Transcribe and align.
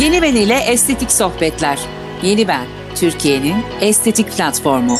Yeni 0.00 0.22
Ben 0.22 0.34
ile 0.34 0.54
Estetik 0.54 1.12
Sohbetler. 1.12 1.78
Yeni 2.22 2.48
Ben, 2.48 2.64
Türkiye'nin 2.94 3.56
estetik 3.80 4.36
platformu. 4.36 4.96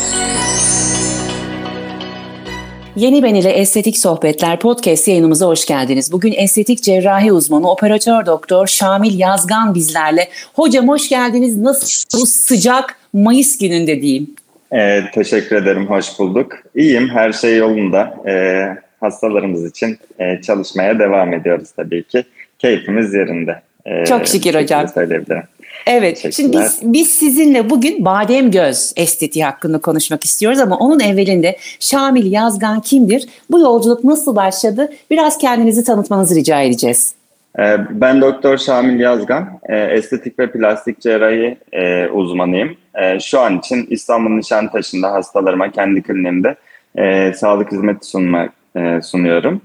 Yeni 2.96 3.22
Ben 3.22 3.34
ile 3.34 3.50
Estetik 3.50 3.98
Sohbetler 3.98 4.60
podcast 4.60 5.08
yayınımıza 5.08 5.46
hoş 5.46 5.66
geldiniz. 5.66 6.12
Bugün 6.12 6.32
estetik 6.32 6.82
cerrahi 6.82 7.32
uzmanı 7.32 7.70
operatör 7.70 8.26
doktor 8.26 8.66
Şamil 8.66 9.18
Yazgan 9.18 9.74
bizlerle. 9.74 10.28
Hocam 10.54 10.88
hoş 10.88 11.08
geldiniz. 11.08 11.56
Nasıl 11.56 12.18
bu 12.20 12.26
sıcak 12.26 12.96
Mayıs 13.12 13.58
gününde 13.58 14.02
diyeyim? 14.02 14.34
Ee, 14.72 15.00
teşekkür 15.14 15.56
ederim, 15.56 15.86
hoş 15.86 16.18
bulduk. 16.18 16.52
İyiyim, 16.74 17.08
her 17.08 17.32
şey 17.32 17.56
yolunda. 17.56 18.14
Ee, 18.28 18.87
hastalarımız 19.00 19.64
için 19.64 19.98
e, 20.18 20.42
çalışmaya 20.42 20.98
devam 20.98 21.32
ediyoruz 21.32 21.70
tabii 21.76 22.02
ki. 22.02 22.24
Keyfimiz 22.58 23.14
yerinde. 23.14 23.60
Ee, 23.86 24.04
Çok 24.04 24.26
şükür 24.26 24.54
hocam. 24.54 24.88
Söyleyebilirim. 24.88 25.42
Evet. 25.86 26.34
Şimdi 26.34 26.56
biz, 26.58 26.80
biz 26.82 27.08
sizinle 27.08 27.70
bugün 27.70 28.04
badem 28.04 28.50
göz 28.50 28.92
estetiği 28.96 29.44
hakkında 29.44 29.78
konuşmak 29.78 30.24
istiyoruz 30.24 30.58
ama 30.58 30.78
onun 30.78 31.00
evvelinde 31.00 31.56
Şamil 31.80 32.32
Yazgan 32.32 32.80
kimdir? 32.80 33.26
Bu 33.50 33.60
yolculuk 33.60 34.04
nasıl 34.04 34.36
başladı? 34.36 34.92
Biraz 35.10 35.38
kendinizi 35.38 35.84
tanıtmanızı 35.84 36.34
rica 36.34 36.60
edeceğiz. 36.60 37.14
Ee, 37.58 37.76
ben 37.90 38.20
Doktor 38.20 38.58
Şamil 38.58 39.00
Yazgan, 39.00 39.58
ee, 39.68 39.76
estetik 39.76 40.38
ve 40.38 40.50
plastik 40.50 41.00
cerrahi 41.00 41.56
e, 41.72 42.06
uzmanıyım. 42.06 42.76
Şu 43.20 43.40
an 43.40 43.58
için 43.58 43.86
İstanbul 43.90 44.30
Nişantaşı'nda 44.30 45.12
hastalarıma 45.12 45.70
kendi 45.70 46.02
kliniğimde 46.02 46.54
e, 46.98 47.32
sağlık 47.32 47.72
hizmeti 47.72 48.06
sunma, 48.06 48.48
e, 48.78 49.02
sunuyorum. 49.02 49.60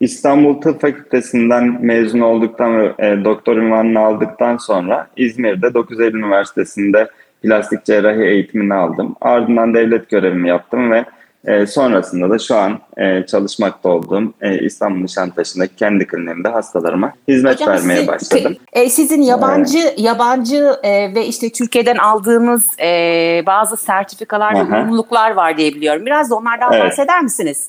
İstanbul 0.00 0.60
Tıp 0.60 0.80
Fakültesinden 0.80 1.78
mezun 1.80 2.20
olduktan 2.20 2.80
ve 2.80 2.92
e, 2.98 3.24
doktor 3.24 3.56
ünvanını 3.56 4.00
aldıktan 4.00 4.56
sonra 4.56 5.08
İzmir'de 5.16 5.74
9 5.74 6.00
Eylül 6.00 6.18
Üniversitesi'nde 6.18 7.08
plastik 7.42 7.84
cerrahi 7.84 8.22
eğitimini 8.22 8.74
aldım. 8.74 9.16
Ardından 9.20 9.74
devlet 9.74 10.10
görevimi 10.10 10.48
yaptım 10.48 10.90
ve 10.90 11.04
e, 11.46 11.66
sonrasında 11.66 12.30
da 12.30 12.38
şu 12.38 12.56
an 12.56 12.78
e, 12.96 13.26
çalışmakta 13.26 13.88
olduğum 13.88 14.32
e, 14.40 14.58
İstanbul 14.58 15.00
Nişantaşı'ndaki 15.02 15.76
kendi 15.76 16.06
kliniğimde 16.06 16.48
hastalarıma 16.48 17.12
hizmet 17.28 17.54
Hocam, 17.54 17.68
vermeye 17.68 17.94
sizin, 17.94 18.08
başladım. 18.08 18.56
E, 18.72 18.88
sizin 18.88 19.22
yabancı 19.22 19.78
evet. 19.78 20.00
yabancı 20.00 20.74
e, 20.82 21.14
ve 21.14 21.26
işte 21.26 21.50
Türkiye'den 21.52 21.96
aldığınız 21.96 22.80
e, 22.80 23.42
bazı 23.46 23.76
sertifikalar 23.76 24.54
ve 24.54 24.74
uyumluluklar 24.74 25.30
var 25.30 25.56
diye 25.56 25.74
biliyorum. 25.74 26.06
Biraz 26.06 26.30
da 26.30 26.34
onlardan 26.34 26.72
evet. 26.72 26.84
bahseder 26.84 27.22
misiniz? 27.22 27.68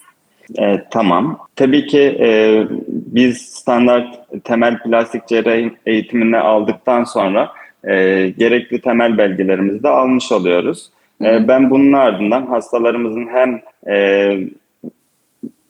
E, 0.59 0.83
tamam. 0.91 1.39
Tabii 1.55 1.87
ki 1.87 2.17
e, 2.19 2.63
biz 2.87 3.37
standart 3.37 4.15
temel 4.43 4.79
plastik 4.83 5.27
cerrahi 5.27 5.71
eğitimini 5.85 6.37
aldıktan 6.37 7.03
sonra 7.03 7.51
e, 7.83 7.93
gerekli 8.37 8.81
temel 8.81 9.17
belgelerimizi 9.17 9.83
de 9.83 9.89
almış 9.89 10.31
oluyoruz. 10.31 10.89
E, 11.23 11.47
ben 11.47 11.69
bunun 11.69 11.93
ardından 11.93 12.45
hastalarımızın 12.45 13.27
hem 13.27 13.61
e, 13.87 13.95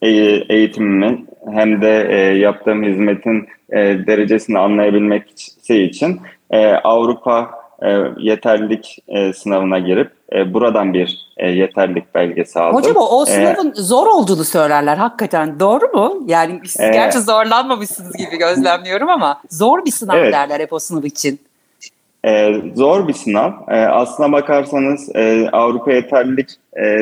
e, 0.02 0.10
eğitimimi 0.50 1.26
hem 1.54 1.82
de 1.82 2.08
e, 2.10 2.38
yaptığım 2.38 2.84
hizmetin 2.84 3.48
e, 3.70 3.78
derecesini 4.08 4.60
anlayabilmek 4.60 5.32
için 5.70 6.22
e, 6.52 6.68
Avrupa 6.68 7.52
e, 7.84 7.90
yeterlilik 8.18 8.98
e, 9.08 9.34
sınavına 9.34 9.80
girip 9.80 10.12
e, 10.34 10.54
buradan 10.54 10.94
bir 10.94 11.28
e, 11.38 11.50
yeterlik 11.50 12.16
belgesi 12.16 12.60
aldım. 12.60 12.76
Hocam 12.76 12.96
o, 12.96 13.20
o 13.20 13.24
e, 13.24 13.26
sınavın 13.26 13.70
ee, 13.70 13.82
zor 13.82 14.08
olduğunu 14.08 14.44
söylerler 14.44 14.98
hakikaten. 14.98 15.60
Doğru 15.60 15.88
mu? 15.94 16.24
Yani 16.28 16.60
siz 16.66 16.82
e, 16.82 16.90
gerçi 16.90 17.20
zorlanmamışsınız 17.20 18.14
gibi 18.14 18.38
gözlemliyorum 18.38 19.10
ama 19.10 19.42
zor 19.50 19.86
bir 19.86 19.92
sınav 19.92 20.18
evet. 20.18 20.34
derler 20.34 20.60
hep 20.60 20.74
o 20.74 20.80
sınav 20.80 21.04
için. 21.04 21.40
E, 22.26 22.54
zor 22.76 23.08
bir 23.08 23.14
sınav. 23.14 23.52
E, 23.68 23.76
aslına 23.76 24.32
bakarsanız 24.32 25.16
e, 25.16 25.50
Avrupa 25.52 25.92
yeterlilik 25.92 26.50
e, 26.78 26.98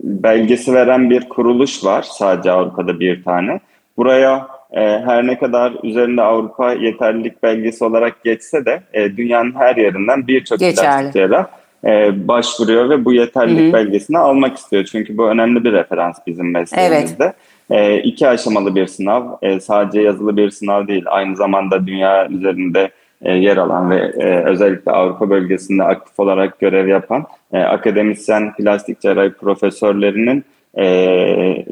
belgesi 0.00 0.74
veren 0.74 1.10
bir 1.10 1.28
kuruluş 1.28 1.84
var. 1.84 2.02
Sadece 2.02 2.50
Avrupa'da 2.50 3.00
bir 3.00 3.24
tane. 3.24 3.60
Buraya 3.96 4.48
e, 4.72 4.80
her 4.80 5.26
ne 5.26 5.38
kadar 5.38 5.72
üzerinde 5.82 6.22
Avrupa 6.22 6.72
yeterlilik 6.72 7.42
belgesi 7.42 7.84
olarak 7.84 8.24
geçse 8.24 8.64
de 8.64 8.82
e, 8.92 9.16
dünyanın 9.16 9.54
her 9.54 9.76
yerinden 9.76 10.26
birçok 10.26 10.58
plastikçiler 10.58 11.46
e, 11.84 12.28
başvuruyor 12.28 12.90
ve 12.90 13.04
bu 13.04 13.12
yeterlilik 13.12 13.64
Hı-hı. 13.64 13.72
belgesini 13.72 14.18
almak 14.18 14.56
istiyor. 14.56 14.84
Çünkü 14.84 15.18
bu 15.18 15.28
önemli 15.28 15.64
bir 15.64 15.72
referans 15.72 16.18
bizim 16.26 16.50
mesleğimizde. 16.50 17.32
Evet. 17.70 18.00
E, 18.00 18.02
iki 18.02 18.28
aşamalı 18.28 18.74
bir 18.74 18.86
sınav. 18.86 19.24
E, 19.42 19.60
sadece 19.60 20.00
yazılı 20.00 20.36
bir 20.36 20.50
sınav 20.50 20.86
değil. 20.86 21.04
Aynı 21.06 21.36
zamanda 21.36 21.86
dünya 21.86 22.28
üzerinde 22.28 22.90
yer 23.32 23.56
alan 23.56 23.90
ve 23.90 23.96
e, 23.96 24.44
özellikle 24.44 24.92
Avrupa 24.92 25.30
bölgesinde 25.30 25.84
aktif 25.84 26.20
olarak 26.20 26.60
görev 26.60 26.88
yapan 26.88 27.26
e, 27.52 27.58
akademisyen 27.58 28.54
plastik 28.54 29.00
cerrahi 29.00 29.32
profesörlerinin 29.32 30.44
e, 30.78 30.84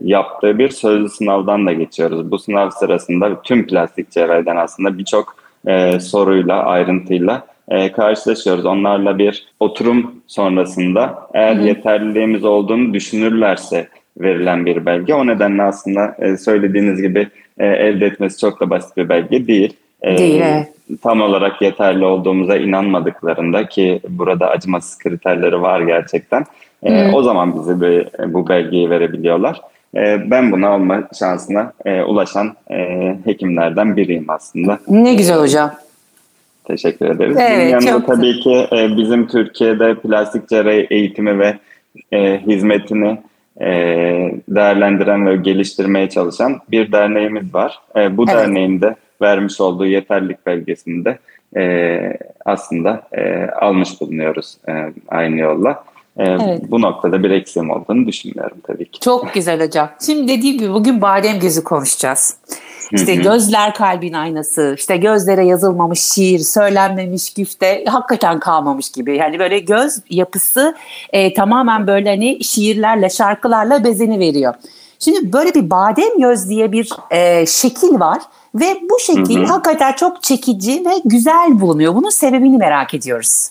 yaptığı 0.02 0.58
bir 0.58 0.68
sözlü 0.68 1.08
sınavdan 1.08 1.66
da 1.66 1.72
geçiyoruz. 1.72 2.30
Bu 2.30 2.38
sınav 2.38 2.70
sırasında 2.70 3.42
tüm 3.42 3.66
plastik 3.66 4.10
cerrahiden 4.10 4.56
aslında 4.56 4.98
birçok 4.98 5.36
e, 5.66 6.00
soruyla, 6.00 6.64
ayrıntıyla 6.64 7.46
e, 7.69 7.92
karşılaşıyoruz. 7.92 8.66
Onlarla 8.66 9.19
bir 9.19 9.46
oturum 9.60 10.14
sonrasında 10.26 11.28
eğer 11.34 11.56
Hı-hı. 11.56 11.66
yeterliliğimiz 11.66 12.44
olduğunu 12.44 12.94
düşünürlerse 12.94 13.88
verilen 14.16 14.66
bir 14.66 14.86
belge. 14.86 15.14
O 15.14 15.26
nedenle 15.26 15.62
aslında 15.62 16.16
e, 16.19 16.36
söylediğiniz 16.36 17.02
gibi 17.02 17.28
e, 17.58 17.66
elde 17.66 18.06
etmesi 18.06 18.40
çok 18.40 18.60
da 18.60 18.70
basit 18.70 18.96
bir 18.96 19.08
belge 19.08 19.46
değil. 19.46 19.76
E, 20.02 20.18
değil 20.18 20.40
evet. 20.44 20.68
Tam 21.02 21.20
olarak 21.20 21.62
yeterli 21.62 22.04
olduğumuza 22.04 22.56
inanmadıklarında 22.56 23.68
ki 23.68 24.00
burada 24.08 24.50
acımasız 24.50 24.98
kriterleri 24.98 25.62
var 25.62 25.80
gerçekten. 25.80 26.44
E, 26.82 27.10
o 27.12 27.22
zaman 27.22 27.56
bize 27.56 27.80
bir, 27.80 28.08
bu 28.32 28.48
belgeyi 28.48 28.90
verebiliyorlar. 28.90 29.60
E, 29.96 30.30
ben 30.30 30.52
bunu 30.52 30.66
alma 30.66 31.02
şansına 31.18 31.72
e, 31.84 32.02
ulaşan 32.02 32.54
e, 32.70 32.76
hekimlerden 33.24 33.96
biriyim 33.96 34.24
aslında. 34.28 34.78
Ne 34.88 35.14
güzel 35.14 35.38
hocam. 35.38 35.72
Teşekkür 36.64 37.06
ederiz. 37.06 37.36
Evet, 37.40 37.58
Bunun 37.58 37.86
yanında 37.86 38.06
tabii 38.06 38.40
ki 38.40 38.66
e, 38.72 38.96
bizim 38.96 39.26
Türkiye'de 39.26 39.94
plastik 39.94 40.48
cerrahi 40.48 40.86
eğitimi 40.90 41.38
ve 41.38 41.54
e, 42.12 42.40
hizmetini 42.46 43.19
e, 43.60 43.66
değerlendiren 44.48 45.26
ve 45.26 45.36
geliştirmeye 45.36 46.08
çalışan 46.08 46.60
bir 46.70 46.92
derneğimiz 46.92 47.54
var. 47.54 47.78
E, 47.96 48.16
bu 48.16 48.24
evet. 48.28 48.34
derneğin 48.34 48.80
de 48.80 48.94
vermiş 49.22 49.60
olduğu 49.60 49.86
yeterlik 49.86 50.46
belgesini 50.46 51.04
de 51.04 51.18
e, 51.56 52.18
aslında 52.44 53.02
e, 53.12 53.46
almış 53.46 54.00
bulunuyoruz 54.00 54.56
e, 54.68 54.72
aynı 55.08 55.40
yolla. 55.40 55.84
Ee, 56.16 56.24
evet. 56.24 56.62
Bu 56.70 56.82
noktada 56.82 57.22
bir 57.22 57.30
eksiğim 57.30 57.70
olduğunu 57.70 58.06
düşünmüyorum 58.06 58.56
tabii 58.66 58.90
ki. 58.90 59.00
Çok 59.00 59.34
güzel 59.34 59.66
hocam. 59.66 59.90
Şimdi 60.06 60.28
dediğim 60.38 60.58
gibi 60.58 60.72
bugün 60.72 61.02
badem 61.02 61.40
gözü 61.40 61.64
konuşacağız. 61.64 62.36
İşte 62.92 63.14
gözler 63.14 63.74
kalbin 63.74 64.12
aynası, 64.12 64.74
işte 64.78 64.96
gözlere 64.96 65.46
yazılmamış 65.46 66.00
şiir, 66.00 66.38
söylenmemiş 66.38 67.34
güfte 67.34 67.84
hakikaten 67.88 68.38
kalmamış 68.38 68.90
gibi. 68.90 69.16
Yani 69.16 69.38
böyle 69.38 69.58
göz 69.58 69.98
yapısı 70.10 70.74
e, 71.12 71.34
tamamen 71.34 71.86
böyle 71.86 72.08
hani 72.08 72.44
şiirlerle, 72.44 73.10
şarkılarla 73.10 73.84
bezeni 73.84 74.18
veriyor. 74.18 74.54
Şimdi 74.98 75.32
böyle 75.32 75.54
bir 75.54 75.70
badem 75.70 76.18
göz 76.18 76.48
diye 76.48 76.72
bir 76.72 76.90
e, 77.10 77.46
şekil 77.46 78.00
var 78.00 78.22
ve 78.54 78.80
bu 78.90 78.98
şekil 78.98 79.36
hı 79.36 79.42
hı. 79.42 79.46
hakikaten 79.46 79.92
çok 79.92 80.22
çekici 80.22 80.84
ve 80.84 80.94
güzel 81.04 81.60
bulunuyor. 81.60 81.94
Bunun 81.94 82.10
sebebini 82.10 82.58
merak 82.58 82.94
ediyoruz. 82.94 83.50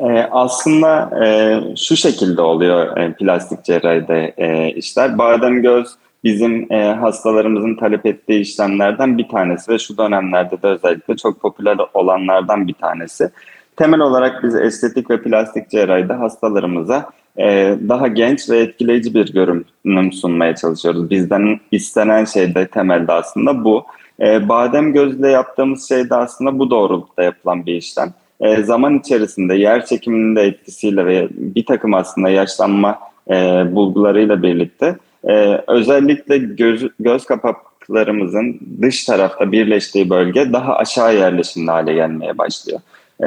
E, 0.00 0.28
aslında 0.30 1.10
e, 1.24 1.60
şu 1.76 1.96
şekilde 1.96 2.42
oluyor 2.42 2.96
e, 2.96 3.12
plastik 3.12 3.64
cerrahide 3.64 4.34
e, 4.36 4.70
işler. 4.70 5.18
Badem 5.18 5.62
göz 5.62 5.86
bizim 6.24 6.72
e, 6.72 6.94
hastalarımızın 6.94 7.74
talep 7.74 8.06
ettiği 8.06 8.40
işlemlerden 8.40 9.18
bir 9.18 9.28
tanesi 9.28 9.72
ve 9.72 9.78
şu 9.78 9.98
dönemlerde 9.98 10.62
de 10.62 10.66
özellikle 10.66 11.16
çok 11.16 11.40
popüler 11.40 11.76
olanlardan 11.94 12.68
bir 12.68 12.74
tanesi. 12.74 13.30
Temel 13.76 14.00
olarak 14.00 14.42
biz 14.42 14.54
estetik 14.54 15.10
ve 15.10 15.22
plastik 15.22 15.70
cerrahide 15.70 16.12
hastalarımıza 16.12 17.10
e, 17.38 17.76
daha 17.88 18.08
genç 18.08 18.50
ve 18.50 18.58
etkileyici 18.58 19.14
bir 19.14 19.32
görünüm 19.32 20.12
sunmaya 20.12 20.56
çalışıyoruz. 20.56 21.10
Bizden 21.10 21.60
istenen 21.72 22.24
şey 22.24 22.54
de 22.54 22.66
temelde 22.66 23.12
aslında 23.12 23.64
bu. 23.64 23.84
E, 24.20 24.48
badem 24.48 24.92
gözle 24.92 25.28
yaptığımız 25.28 25.88
şey 25.88 26.10
de 26.10 26.14
aslında 26.14 26.58
bu 26.58 26.70
doğrultuda 26.70 27.22
yapılan 27.22 27.66
bir 27.66 27.74
işlem. 27.74 28.12
E, 28.40 28.62
zaman 28.62 28.98
içerisinde 28.98 29.54
yer 29.54 29.86
çekiminin 29.86 30.36
de 30.36 30.42
etkisiyle 30.42 31.06
ve 31.06 31.28
bir 31.30 31.66
takım 31.66 31.94
aslında 31.94 32.28
yaşlanma 32.28 32.98
e, 33.30 33.34
bulgularıyla 33.74 34.42
birlikte 34.42 34.96
ee, 35.28 35.64
özellikle 35.66 36.38
göz, 36.38 36.88
göz 37.00 37.24
kapaklarımızın 37.24 38.60
dış 38.82 39.04
tarafta 39.04 39.52
birleştiği 39.52 40.10
bölge 40.10 40.52
daha 40.52 40.76
aşağı 40.76 41.16
yerleşimli 41.16 41.70
hale 41.70 41.94
gelmeye 41.94 42.38
başlıyor. 42.38 42.80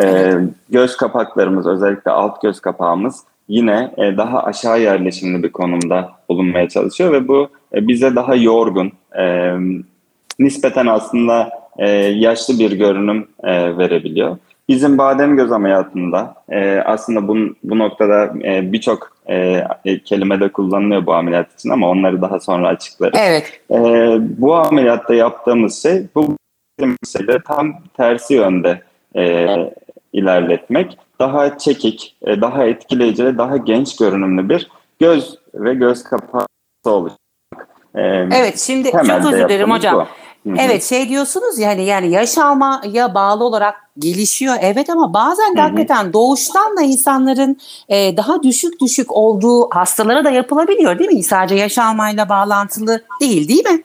Ee, 0.03 0.33
göz 0.69 0.97
kapaklarımız 0.97 1.67
özellikle 1.67 2.11
alt 2.11 2.41
göz 2.41 2.59
kapağımız 2.59 3.23
yine 3.47 3.91
e, 3.97 4.17
daha 4.17 4.43
aşağı 4.43 4.81
yerleşimli 4.81 5.43
bir 5.43 5.51
konumda 5.51 6.11
bulunmaya 6.29 6.69
çalışıyor 6.69 7.13
ve 7.13 7.27
bu 7.27 7.49
e, 7.73 7.87
bize 7.87 8.15
daha 8.15 8.35
yorgun, 8.35 8.91
e, 9.19 9.53
nispeten 10.39 10.87
aslında 10.87 11.49
e, 11.77 11.89
yaşlı 11.99 12.59
bir 12.59 12.71
görünüm 12.71 13.27
e, 13.43 13.77
verebiliyor. 13.77 14.37
Bizim 14.69 14.97
badem 14.97 15.35
göz 15.37 15.51
ameliyatında 15.51 16.35
e, 16.49 16.79
aslında 16.79 17.27
bu, 17.27 17.37
bu 17.63 17.79
noktada 17.79 18.33
e, 18.43 18.71
birçok 18.71 19.17
e, 19.29 19.63
kelime 20.05 20.49
kullanılıyor 20.49 21.05
bu 21.05 21.13
ameliyat 21.13 21.53
için 21.53 21.69
ama 21.69 21.89
onları 21.89 22.21
daha 22.21 22.39
sonra 22.39 22.67
açıklarız. 22.67 23.19
Evet. 23.21 23.61
E, 23.71 23.77
bu 24.19 24.55
ameliyatta 24.55 25.13
yaptığımız 25.13 25.81
şey 25.83 26.05
bu 26.15 26.37
şeyleri 27.13 27.43
tam 27.47 27.73
tersi 27.97 28.33
yönde 28.33 28.81
e, 29.15 29.47
ilerletmek. 30.13 30.97
Daha 31.19 31.57
çekik, 31.57 32.17
e, 32.21 32.41
daha 32.41 32.65
etkileyici 32.65 33.25
ve 33.25 33.37
daha 33.37 33.57
genç 33.57 33.95
görünümlü 33.95 34.49
bir 34.49 34.69
göz 34.99 35.37
ve 35.53 35.73
göz 35.73 36.03
kapağı 36.03 36.45
oluşturmak. 36.85 37.17
E, 37.95 38.01
evet 38.31 38.59
şimdi 38.59 38.91
çok 38.91 39.09
özür 39.09 39.31
dilerim 39.31 39.71
hocam. 39.71 39.95
Bu. 39.95 40.05
Evet 40.57 40.83
şey 40.83 41.09
diyorsunuz 41.09 41.59
yani 41.59 41.85
yani 41.85 42.11
yaş 42.11 42.37
almaya 42.37 43.13
bağlı 43.13 43.43
olarak 43.43 43.75
gelişiyor 43.99 44.55
evet 44.61 44.89
ama 44.89 45.13
bazen 45.13 45.57
de 45.57 45.61
hakikaten 45.61 46.13
doğuştan 46.13 46.77
da 46.77 46.81
insanların 46.81 47.57
e, 47.89 48.17
daha 48.17 48.43
düşük 48.43 48.81
düşük 48.81 49.11
olduğu 49.11 49.69
hastalara 49.69 50.25
da 50.25 50.29
yapılabiliyor 50.29 50.99
değil 50.99 51.11
mi? 51.11 51.23
Sadece 51.23 51.55
yaş 51.55 51.77
almayla 51.77 52.29
bağlantılı 52.29 53.01
değil 53.21 53.47
değil 53.47 53.69
mi? 53.69 53.83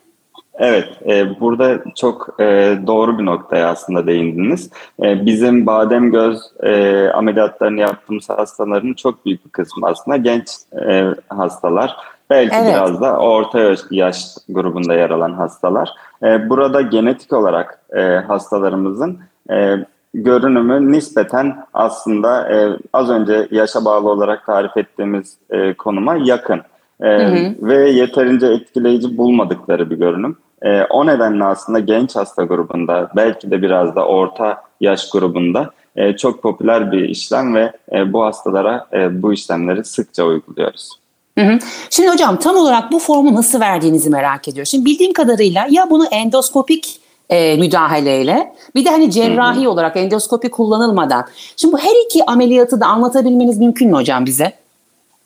Evet, 0.58 0.88
e, 1.06 1.40
burada 1.40 1.84
çok 1.96 2.40
e, 2.40 2.78
doğru 2.86 3.18
bir 3.18 3.26
noktaya 3.26 3.68
aslında 3.68 4.06
değindiniz. 4.06 4.70
E, 5.02 5.26
bizim 5.26 5.66
badem 5.66 6.10
göz 6.10 6.40
e, 6.62 7.08
ameliyatlarını 7.08 7.80
yaptığımız 7.80 8.28
hastaların 8.28 8.94
çok 8.94 9.26
büyük 9.26 9.46
bir 9.46 9.50
kısmı 9.50 9.86
aslında 9.86 10.16
genç 10.16 10.48
e, 10.88 11.04
hastalar. 11.28 11.96
Belki 12.30 12.56
evet. 12.56 12.68
biraz 12.68 13.00
da 13.00 13.18
orta 13.18 13.60
yaş, 13.60 13.80
yaş 13.90 14.24
grubunda 14.48 14.94
yer 14.94 15.10
alan 15.10 15.32
hastalar. 15.32 15.90
E, 16.22 16.48
burada 16.48 16.80
genetik 16.80 17.32
olarak 17.32 17.80
e, 17.96 18.00
hastalarımızın 18.02 19.18
e, 19.50 19.76
görünümü 20.14 20.92
nispeten 20.92 21.64
aslında 21.74 22.52
e, 22.52 22.76
az 22.92 23.10
önce 23.10 23.48
yaşa 23.50 23.84
bağlı 23.84 24.10
olarak 24.10 24.46
tarif 24.46 24.76
ettiğimiz 24.76 25.36
e, 25.50 25.74
konuma 25.74 26.16
yakın. 26.16 26.60
E, 27.00 27.06
hı 27.06 27.26
hı. 27.26 27.54
Ve 27.62 27.90
yeterince 27.90 28.46
etkileyici 28.46 29.16
bulmadıkları 29.16 29.90
bir 29.90 29.96
görünüm. 29.96 30.36
E, 30.62 30.82
o 30.82 31.06
nedenle 31.06 31.44
aslında 31.44 31.78
genç 31.78 32.16
hasta 32.16 32.44
grubunda 32.44 33.10
belki 33.16 33.50
de 33.50 33.62
biraz 33.62 33.96
da 33.96 34.06
orta 34.06 34.62
yaş 34.80 35.10
grubunda 35.10 35.70
e, 35.96 36.16
çok 36.16 36.42
popüler 36.42 36.92
bir 36.92 37.08
işlem 37.08 37.54
ve 37.54 37.72
e, 37.92 38.12
bu 38.12 38.24
hastalara 38.24 38.86
e, 38.92 39.22
bu 39.22 39.32
işlemleri 39.32 39.84
sıkça 39.84 40.24
uyguluyoruz. 40.24 40.90
Hı 41.38 41.44
hı. 41.44 41.58
Şimdi 41.90 42.10
hocam 42.10 42.36
tam 42.36 42.56
olarak 42.56 42.92
bu 42.92 42.98
formu 42.98 43.34
nasıl 43.34 43.60
verdiğinizi 43.60 44.10
merak 44.10 44.48
ediyorum. 44.48 44.66
Şimdi 44.66 44.84
bildiğim 44.84 45.12
kadarıyla 45.12 45.66
ya 45.70 45.90
bunu 45.90 46.06
endoskopik 46.06 47.00
e, 47.30 47.56
müdahaleyle 47.56 48.52
bir 48.74 48.84
de 48.84 48.90
hani 48.90 49.10
cerrahi 49.10 49.60
hı 49.60 49.64
hı. 49.64 49.70
olarak 49.70 49.96
endoskopi 49.96 50.50
kullanılmadan. 50.50 51.24
Şimdi 51.56 51.74
bu 51.74 51.78
her 51.78 52.04
iki 52.06 52.24
ameliyatı 52.26 52.80
da 52.80 52.86
anlatabilmeniz 52.86 53.58
mümkün 53.58 53.90
mü 53.90 53.96
hocam 53.96 54.26
bize? 54.26 54.61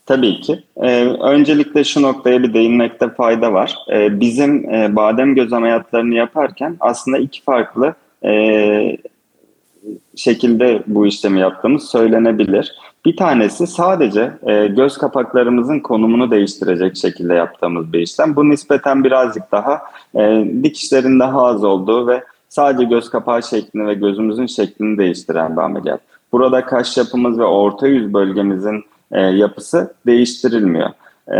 Tabii 0.07 0.41
ki. 0.41 0.63
Ee, 0.77 1.05
öncelikle 1.05 1.85
şu 1.85 2.03
noktaya 2.03 2.43
bir 2.43 2.55
değinmekte 2.55 3.09
fayda 3.09 3.53
var. 3.53 3.79
Ee, 3.93 4.21
bizim 4.21 4.75
e, 4.75 4.97
badem 4.97 5.35
göz 5.35 5.53
ameliyatlarını 5.53 6.15
yaparken 6.15 6.77
aslında 6.81 7.19
iki 7.19 7.43
farklı 7.43 7.95
e, 8.25 8.97
şekilde 10.17 10.83
bu 10.87 11.07
işlemi 11.07 11.41
yaptığımız 11.41 11.89
söylenebilir. 11.89 12.73
Bir 13.05 13.17
tanesi 13.17 13.67
sadece 13.67 14.33
e, 14.43 14.67
göz 14.67 14.99
kapaklarımızın 14.99 15.81
konumunu 15.81 16.31
değiştirecek 16.31 16.97
şekilde 16.97 17.35
yaptığımız 17.35 17.93
bir 17.93 18.01
işlem. 18.01 18.37
Bu 18.37 18.51
nispeten 18.51 19.05
birazcık 19.05 19.53
daha 19.53 19.83
e, 20.15 20.45
dikişlerin 20.63 21.21
daha 21.21 21.47
az 21.47 21.65
olduğu 21.65 22.07
ve 22.07 22.25
sadece 22.49 22.85
göz 22.85 23.11
kapağı 23.11 23.43
şeklini 23.43 23.87
ve 23.87 23.95
gözümüzün 23.95 24.47
şeklini 24.47 24.99
değiştiren 24.99 25.57
bir 25.57 25.63
ameliyat. 25.63 26.01
Burada 26.33 26.65
kaş 26.65 26.97
yapımız 26.97 27.39
ve 27.39 27.45
orta 27.45 27.87
yüz 27.87 28.15
bölgemizin 28.15 28.85
e, 29.13 29.21
yapısı 29.21 29.95
değiştirilmiyor. 30.07 30.91
E, 31.29 31.39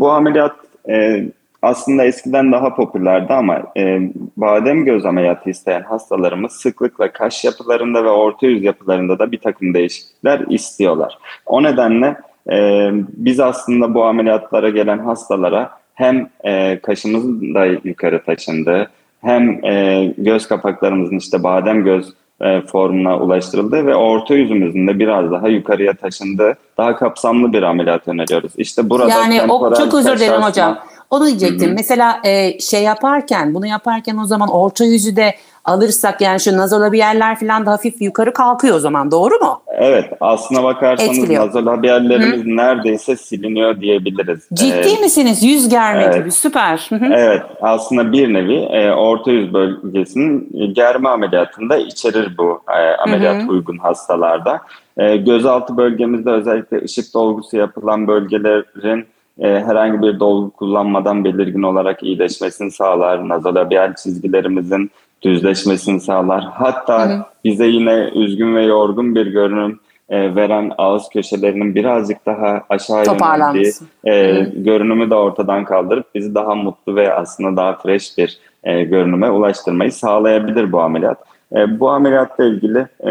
bu 0.00 0.10
ameliyat 0.10 0.56
e, 0.88 1.26
aslında 1.62 2.04
eskiden 2.04 2.52
daha 2.52 2.74
popülerdi 2.74 3.32
ama 3.32 3.62
e, 3.76 4.00
badem 4.36 4.84
göz 4.84 5.06
ameliyatı 5.06 5.50
isteyen 5.50 5.82
hastalarımız 5.82 6.52
sıklıkla 6.52 7.12
kaş 7.12 7.44
yapılarında 7.44 8.04
ve 8.04 8.08
orta 8.08 8.46
yüz 8.46 8.64
yapılarında 8.64 9.18
da 9.18 9.32
bir 9.32 9.38
takım 9.38 9.74
değişiklikler 9.74 10.40
istiyorlar. 10.48 11.18
O 11.46 11.62
nedenle 11.62 12.16
e, 12.50 12.90
biz 13.16 13.40
aslında 13.40 13.94
bu 13.94 14.04
ameliyatlara 14.04 14.68
gelen 14.70 14.98
hastalara 14.98 15.70
hem 15.94 16.28
e, 16.44 16.78
kaşımızın 16.78 17.54
da 17.54 17.64
yukarı 17.64 18.24
taşındığı 18.24 18.90
hem 19.20 19.64
e, 19.64 20.04
göz 20.18 20.48
kapaklarımızın 20.48 21.18
işte 21.18 21.42
badem 21.42 21.84
göz 21.84 22.12
e, 22.42 22.60
formuna 22.60 23.18
ulaştırıldı 23.18 23.86
ve 23.86 23.94
orta 23.94 24.34
yüzümüzün 24.34 24.86
de 24.86 24.98
biraz 24.98 25.30
daha 25.30 25.48
yukarıya 25.48 25.94
taşındığı 25.94 26.54
daha 26.78 26.96
kapsamlı 26.96 27.52
bir 27.52 27.62
ameliyat 27.62 28.08
öneriyoruz. 28.08 28.52
İşte 28.56 28.90
burada 28.90 29.08
yani 29.08 29.42
o 29.42 29.74
çok 29.74 29.94
özür 29.94 30.16
dilerim 30.16 30.42
hocam. 30.42 30.78
Onu 31.10 31.26
diyecektim. 31.26 31.68
Hı-hı. 31.68 31.74
Mesela 31.74 32.20
e, 32.24 32.60
şey 32.60 32.82
yaparken, 32.82 33.54
bunu 33.54 33.66
yaparken 33.66 34.16
o 34.16 34.24
zaman 34.24 34.48
orta 34.48 34.84
yüzü 34.84 35.16
de 35.16 35.34
alırsak 35.64 36.20
yani 36.20 36.40
şu 36.40 36.56
nazolabiyerler 36.56 37.40
falan 37.40 37.66
da 37.66 37.70
hafif 37.70 38.02
yukarı 38.02 38.32
kalkıyor 38.32 38.76
o 38.76 38.78
zaman 38.78 39.10
doğru 39.10 39.34
mu? 39.34 39.62
Evet 39.68 40.12
aslına 40.20 40.62
bakarsanız 40.62 41.18
Etkiliyor. 41.18 41.46
nazolabiyerlerimiz 41.46 42.44
Hı. 42.44 42.56
neredeyse 42.56 43.16
siliniyor 43.16 43.80
diyebiliriz. 43.80 44.48
Ciddi 44.52 44.96
ee, 44.98 45.00
misiniz? 45.00 45.42
Yüz 45.42 45.68
germe 45.68 46.02
evet. 46.02 46.14
gibi 46.14 46.30
süper. 46.30 46.88
Evet 47.12 47.42
aslında 47.60 48.12
bir 48.12 48.34
nevi 48.34 48.54
e, 48.54 48.92
orta 48.92 49.30
yüz 49.30 49.54
bölgesinin 49.54 50.48
germe 50.74 51.08
ameliyatında 51.08 51.76
içerir 51.76 52.38
bu 52.38 52.60
e, 52.68 52.96
ameliyat 52.96 53.42
Hı-hı. 53.42 53.50
uygun 53.50 53.78
hastalarda. 53.78 54.60
E, 54.96 55.16
gözaltı 55.16 55.76
bölgemizde 55.76 56.30
özellikle 56.30 56.84
ışık 56.84 57.14
dolgusu 57.14 57.56
yapılan 57.56 58.08
bölgelerin 58.08 59.06
e, 59.38 59.48
herhangi 59.48 60.02
bir 60.02 60.20
dolgu 60.20 60.50
kullanmadan 60.50 61.24
belirgin 61.24 61.62
olarak 61.62 62.02
iyileşmesini 62.02 62.70
sağlar. 62.70 63.28
Nazolabiyal 63.28 63.94
çizgilerimizin 63.94 64.90
düzleşmesini 65.22 66.00
sağlar. 66.00 66.44
Hatta 66.52 67.08
hı 67.08 67.14
hı. 67.14 67.24
bize 67.44 67.66
yine 67.66 68.10
üzgün 68.14 68.54
ve 68.54 68.62
yorgun 68.62 69.14
bir 69.14 69.26
görünüm 69.26 69.80
e, 70.08 70.34
veren 70.34 70.72
ağız 70.78 71.08
köşelerinin 71.08 71.74
birazcık 71.74 72.26
daha 72.26 72.62
aşağı 72.68 73.04
yöneldiği 73.04 73.72
e, 74.04 74.40
görünümü 74.56 75.10
de 75.10 75.14
ortadan 75.14 75.64
kaldırıp 75.64 76.14
bizi 76.14 76.34
daha 76.34 76.54
mutlu 76.54 76.96
ve 76.96 77.14
aslında 77.14 77.56
daha 77.56 77.76
fresh 77.76 78.18
bir 78.18 78.38
e, 78.64 78.84
görünüme 78.84 79.30
ulaştırmayı 79.30 79.92
sağlayabilir 79.92 80.72
bu 80.72 80.80
ameliyat. 80.80 81.18
E, 81.56 81.80
bu 81.80 81.90
ameliyatla 81.90 82.44
ilgili 82.44 82.86
e, 83.06 83.10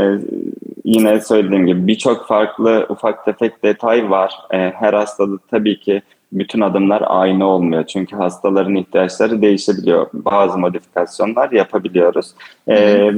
yine 0.83 1.21
söylediğim 1.21 1.65
gibi 1.65 1.87
birçok 1.87 2.27
farklı 2.27 2.85
ufak 2.89 3.25
tefek 3.25 3.63
detay 3.63 4.09
var. 4.09 4.33
E, 4.51 4.57
her 4.57 4.93
hastada 4.93 5.37
tabii 5.51 5.79
ki 5.79 6.01
bütün 6.31 6.61
adımlar 6.61 7.03
aynı 7.05 7.45
olmuyor. 7.45 7.83
Çünkü 7.85 8.15
hastaların 8.15 8.75
ihtiyaçları 8.75 9.41
değişebiliyor. 9.41 10.07
Bazı 10.13 10.57
modifikasyonlar 10.57 11.51
yapabiliyoruz. 11.51 12.33
E, 12.69 13.11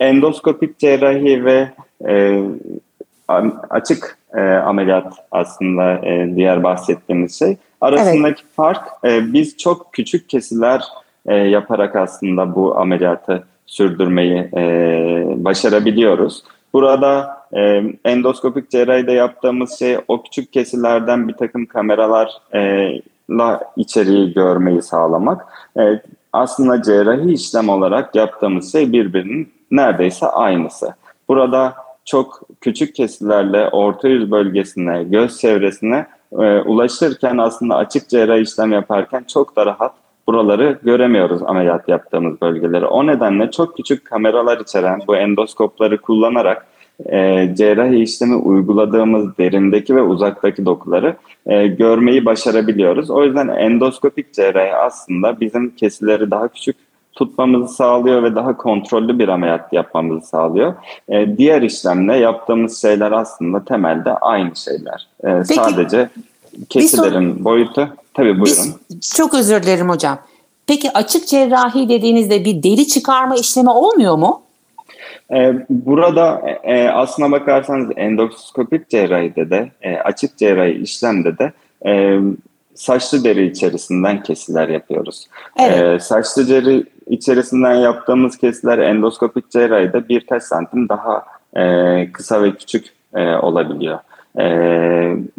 endoskopik 0.00 0.78
cerrahi 0.78 1.44
ve 1.44 1.68
e, 2.08 2.42
açık 3.70 4.18
e, 4.34 4.40
ameliyat 4.40 5.12
aslında 5.30 6.06
e, 6.06 6.36
diğer 6.36 6.62
bahsettiğimiz 6.62 7.38
şey. 7.38 7.56
Arasındaki 7.80 8.42
evet. 8.42 8.54
fark 8.56 8.88
e, 9.04 9.32
biz 9.32 9.56
çok 9.56 9.92
küçük 9.92 10.28
kesiler 10.28 10.82
e, 11.26 11.34
yaparak 11.34 11.96
aslında 11.96 12.54
bu 12.54 12.78
ameliyatı 12.78 13.44
sürdürmeyi 13.66 14.50
e, 14.56 14.64
başarabiliyoruz. 15.36 16.44
Burada 16.72 17.33
e, 17.54 17.82
endoskopik 18.04 18.70
cerrahide 18.70 19.12
yaptığımız 19.12 19.78
şey 19.78 19.98
o 20.08 20.22
küçük 20.22 20.52
kesilerden 20.52 21.28
bir 21.28 21.34
takım 21.34 21.66
kameralarla 21.66 23.60
içeriği 23.76 24.34
görmeyi 24.34 24.82
sağlamak. 24.82 25.46
E, 25.78 26.02
aslında 26.32 26.82
cerrahi 26.82 27.32
işlem 27.32 27.68
olarak 27.68 28.14
yaptığımız 28.14 28.72
şey 28.72 28.92
birbirinin 28.92 29.52
neredeyse 29.70 30.26
aynısı. 30.26 30.94
Burada 31.28 31.74
çok 32.04 32.40
küçük 32.60 32.94
kesilerle 32.94 33.68
orta 33.68 34.08
yüz 34.08 34.30
bölgesine, 34.30 35.04
göz 35.04 35.38
çevresine 35.38 36.06
e, 36.32 36.60
ulaşırken 36.60 37.38
aslında 37.38 37.76
açık 37.76 38.08
cerrahi 38.08 38.40
işlem 38.40 38.72
yaparken 38.72 39.24
çok 39.28 39.56
da 39.56 39.66
rahat 39.66 39.92
buraları 40.26 40.78
göremiyoruz 40.82 41.42
ameliyat 41.42 41.88
yaptığımız 41.88 42.40
bölgeleri. 42.40 42.86
O 42.86 43.06
nedenle 43.06 43.50
çok 43.50 43.76
küçük 43.76 44.04
kameralar 44.04 44.58
içeren 44.58 45.00
bu 45.08 45.16
endoskopları 45.16 46.00
kullanarak 46.00 46.66
e, 47.06 47.50
cerrahi 47.54 47.96
işlemi 47.96 48.34
uyguladığımız 48.34 49.38
derindeki 49.38 49.96
ve 49.96 50.02
uzaktaki 50.02 50.66
dokuları 50.66 51.16
e, 51.46 51.66
görmeyi 51.66 52.24
başarabiliyoruz. 52.24 53.10
O 53.10 53.24
yüzden 53.24 53.48
endoskopik 53.48 54.32
cerrahi 54.32 54.74
aslında 54.74 55.40
bizim 55.40 55.70
kesileri 55.70 56.30
daha 56.30 56.48
küçük 56.48 56.76
tutmamızı 57.12 57.74
sağlıyor 57.74 58.22
ve 58.22 58.34
daha 58.34 58.56
kontrollü 58.56 59.18
bir 59.18 59.28
ameliyat 59.28 59.72
yapmamızı 59.72 60.26
sağlıyor. 60.26 60.74
E, 61.08 61.38
diğer 61.38 61.62
işlemle 61.62 62.16
yaptığımız 62.16 62.80
şeyler 62.80 63.12
aslında 63.12 63.64
temelde 63.64 64.10
aynı 64.14 64.56
şeyler. 64.56 65.08
E, 65.24 65.28
Peki, 65.48 65.54
sadece 65.54 66.08
kesilerin 66.68 67.44
boyutu 67.44 67.88
Tabii 68.14 68.40
buyurun. 68.40 68.74
Bir, 68.90 69.00
Çok 69.00 69.34
özür 69.34 69.62
dilerim 69.62 69.88
hocam. 69.88 70.18
Peki 70.66 70.90
açık 70.92 71.28
cerrahi 71.28 71.88
dediğinizde 71.88 72.44
bir 72.44 72.62
deri 72.62 72.88
çıkarma 72.88 73.34
işlemi 73.34 73.70
olmuyor 73.70 74.16
mu? 74.16 74.42
Ee, 75.32 75.66
burada 75.70 76.42
e, 76.64 76.88
aslına 76.88 77.32
bakarsanız 77.32 77.90
endoskopik 77.96 78.88
cerrahide 78.88 79.50
de 79.50 79.70
e, 79.82 79.96
açık 79.96 80.36
cerrahi 80.36 80.70
işlemde 80.72 81.38
de 81.38 81.52
e, 81.86 82.20
saçlı 82.74 83.24
deri 83.24 83.46
içerisinden 83.46 84.22
kesiler 84.22 84.68
yapıyoruz. 84.68 85.26
Evet. 85.60 85.82
E, 85.82 85.98
saçlı 86.00 86.48
deri 86.48 86.84
içerisinden 87.06 87.74
yaptığımız 87.74 88.38
kesiler 88.38 88.78
endoskopik 88.78 89.50
cerrahide 89.50 90.08
birkaç 90.08 90.42
santim 90.42 90.88
daha 90.88 91.24
e, 91.56 92.12
kısa 92.12 92.42
ve 92.42 92.52
küçük 92.52 92.86
e, 93.14 93.36
olabiliyor. 93.36 93.98
E, 94.40 94.46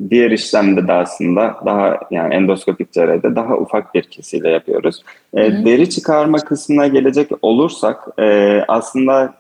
diğer 0.10 0.32
işlemde 0.32 0.88
de 0.88 0.94
aslında 0.94 1.56
daha 1.66 2.00
yani 2.12 2.34
endoskopik 2.34 2.92
cerrahide 2.92 3.36
daha 3.36 3.58
ufak 3.58 3.94
bir 3.94 4.04
kesiyle 4.04 4.50
yapıyoruz. 4.50 5.04
E, 5.34 5.66
deri 5.66 5.90
çıkarma 5.90 6.38
kısmına 6.38 6.88
gelecek 6.88 7.32
olursak 7.42 8.08
e, 8.20 8.60
aslında 8.68 9.34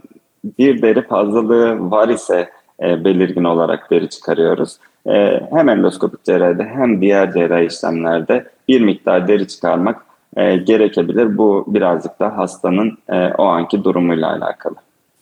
bir 0.60 0.82
deri 0.82 1.08
fazlalığı 1.08 1.92
var 1.92 2.10
ise 2.10 2.50
e, 2.84 3.06
belirgin 3.06 3.44
olarak 3.44 3.92
deri 3.92 4.10
çıkarıyoruz. 4.10 4.78
E, 5.08 5.42
hem 5.52 5.70
endoskopik 5.70 6.24
cerrahide 6.24 6.64
hem 6.64 7.02
diğer 7.02 7.34
cerrahi 7.34 7.66
işlemlerde 7.66 8.46
bir 8.68 8.82
miktar 8.82 9.28
deri 9.28 9.48
çıkarmak 9.48 10.06
e, 10.38 10.58
gerekebilir. 10.58 11.38
Bu 11.38 11.66
birazcık 11.68 12.20
da 12.20 12.38
hastanın 12.38 12.98
e, 13.10 13.28
o 13.38 13.44
anki 13.44 13.84
durumuyla 13.84 14.32
alakalı. 14.32 14.76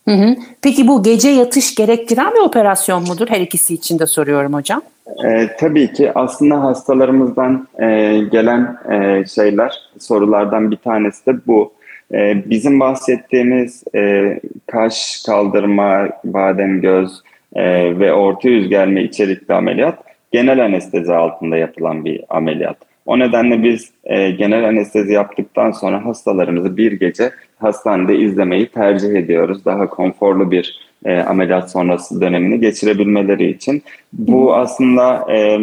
Hı 0.07 0.11
hı. 0.15 0.35
Peki 0.61 0.87
bu 0.87 1.03
gece 1.03 1.29
yatış 1.29 1.75
gerektiren 1.75 2.33
bir 2.33 2.39
operasyon 2.39 3.03
mudur? 3.07 3.27
Her 3.27 3.41
ikisi 3.41 3.73
için 3.73 3.99
de 3.99 4.05
soruyorum 4.05 4.53
hocam. 4.53 4.81
E, 5.25 5.55
tabii 5.59 5.93
ki 5.93 6.11
aslında 6.15 6.61
hastalarımızdan 6.61 7.67
e, 7.79 8.19
gelen 8.31 8.77
e, 8.91 9.25
şeyler, 9.25 9.81
sorulardan 9.99 10.71
bir 10.71 10.77
tanesi 10.77 11.25
de 11.25 11.47
bu. 11.47 11.73
E, 12.13 12.49
bizim 12.49 12.79
bahsettiğimiz 12.79 13.83
e, 13.95 14.39
kaş 14.67 15.23
kaldırma, 15.25 16.09
badem 16.23 16.81
göz 16.81 17.21
e, 17.55 17.99
ve 17.99 18.13
orta 18.13 18.49
yüz 18.49 18.69
germe 18.69 19.03
içerikli 19.03 19.53
ameliyat 19.53 19.99
genel 20.31 20.65
anestezi 20.65 21.13
altında 21.13 21.57
yapılan 21.57 22.05
bir 22.05 22.23
ameliyat. 22.29 22.77
O 23.05 23.19
nedenle 23.19 23.63
biz 23.63 23.91
e, 24.03 24.31
genel 24.31 24.67
anestezi 24.67 25.13
yaptıktan 25.13 25.71
sonra 25.71 26.05
hastalarımızı 26.05 26.77
bir 26.77 26.91
gece 26.91 27.31
hastanede 27.59 28.17
izlemeyi 28.17 28.67
tercih 28.67 29.09
ediyoruz. 29.09 29.65
Daha 29.65 29.89
konforlu 29.89 30.51
bir 30.51 30.79
e, 31.05 31.19
ameliyat 31.19 31.71
sonrası 31.71 32.21
dönemini 32.21 32.59
geçirebilmeleri 32.59 33.49
için. 33.49 33.83
Bu 34.13 34.55
aslında 34.55 35.33
e, 35.33 35.59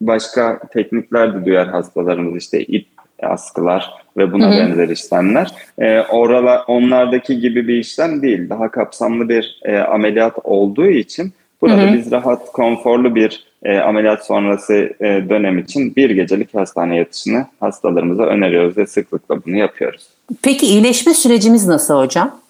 başka 0.00 0.60
teknikler 0.72 1.34
de 1.34 1.46
duyar 1.46 1.68
hastalarımız 1.68 2.36
işte 2.36 2.64
ip 2.64 2.86
askılar 3.22 3.90
ve 4.20 4.32
buna 4.32 4.50
Hı-hı. 4.50 4.60
benzer 4.60 4.88
işlemler. 4.88 5.48
E, 5.78 6.00
orala, 6.00 6.64
onlardaki 6.66 7.40
gibi 7.40 7.68
bir 7.68 7.74
işlem 7.74 8.22
değil. 8.22 8.50
Daha 8.50 8.70
kapsamlı 8.70 9.28
bir 9.28 9.60
e, 9.64 9.78
ameliyat 9.78 10.34
olduğu 10.44 10.86
için 10.86 11.32
burada 11.60 11.82
Hı-hı. 11.82 11.94
biz 11.94 12.10
rahat, 12.10 12.52
konforlu 12.52 13.14
bir 13.14 13.44
e, 13.62 13.78
ameliyat 13.78 14.26
sonrası 14.26 14.74
e, 15.00 15.04
dönem 15.28 15.58
için 15.58 15.96
bir 15.96 16.10
gecelik 16.10 16.54
hastane 16.54 16.96
yatışını 16.96 17.46
hastalarımıza 17.60 18.22
öneriyoruz 18.22 18.76
ve 18.76 18.86
sıklıkla 18.86 19.44
bunu 19.46 19.56
yapıyoruz. 19.56 20.06
Peki 20.42 20.66
iyileşme 20.66 21.14
sürecimiz 21.14 21.66
nasıl 21.66 21.98
hocam? 21.98 22.40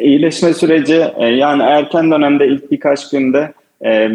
İyileşme 0.00 0.54
süreci 0.54 1.04
e, 1.16 1.26
yani 1.26 1.62
erken 1.62 2.10
dönemde 2.10 2.46
ilk 2.46 2.70
birkaç 2.70 3.10
günde 3.10 3.52
e, 3.84 4.08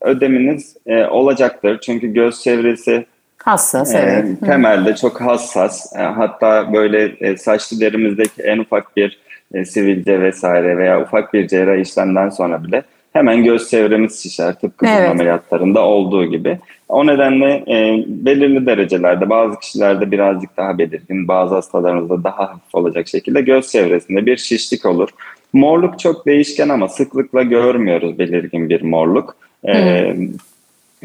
ödeminiz 0.00 0.76
e, 0.86 1.04
olacaktır. 1.04 1.78
Çünkü 1.82 2.12
göz 2.12 2.42
çevresi 2.42 3.06
Hassas, 3.42 3.94
e, 3.94 3.98
evet. 3.98 4.42
E, 4.42 4.46
temelde 4.46 4.96
çok 4.96 5.20
hassas. 5.20 5.96
E, 5.96 6.02
hatta 6.02 6.72
böyle 6.72 7.04
e, 7.04 7.36
derimizdeki 7.80 8.42
en 8.42 8.58
ufak 8.58 8.96
bir 8.96 9.18
e, 9.54 9.64
sivilce 9.64 10.20
vesaire 10.20 10.76
veya 10.76 11.02
ufak 11.02 11.34
bir 11.34 11.48
cerrah 11.48 11.80
işlemden 11.80 12.28
sonra 12.28 12.64
bile 12.64 12.82
hemen 13.12 13.44
göz 13.44 13.70
çevremiz 13.70 14.22
şişer 14.22 14.54
tıpkı 14.54 14.86
evet. 14.86 15.10
ameliyatlarında 15.10 15.80
olduğu 15.80 16.24
gibi. 16.24 16.58
O 16.88 17.06
nedenle 17.06 17.64
e, 17.68 18.04
belirli 18.06 18.66
derecelerde 18.66 19.30
bazı 19.30 19.60
kişilerde 19.60 20.10
birazcık 20.10 20.56
daha 20.56 20.78
belirgin 20.78 21.28
bazı 21.28 21.54
hastalarımızda 21.54 22.24
daha 22.24 22.38
hafif 22.38 22.74
olacak 22.74 23.08
şekilde 23.08 23.40
göz 23.40 23.72
çevresinde 23.72 24.26
bir 24.26 24.36
şişlik 24.36 24.86
olur. 24.86 25.08
Morluk 25.52 25.98
çok 25.98 26.26
değişken 26.26 26.68
ama 26.68 26.88
sıklıkla 26.88 27.42
görmüyoruz 27.42 28.18
belirgin 28.18 28.68
bir 28.68 28.82
morluk. 28.82 29.36
E, 29.68 30.16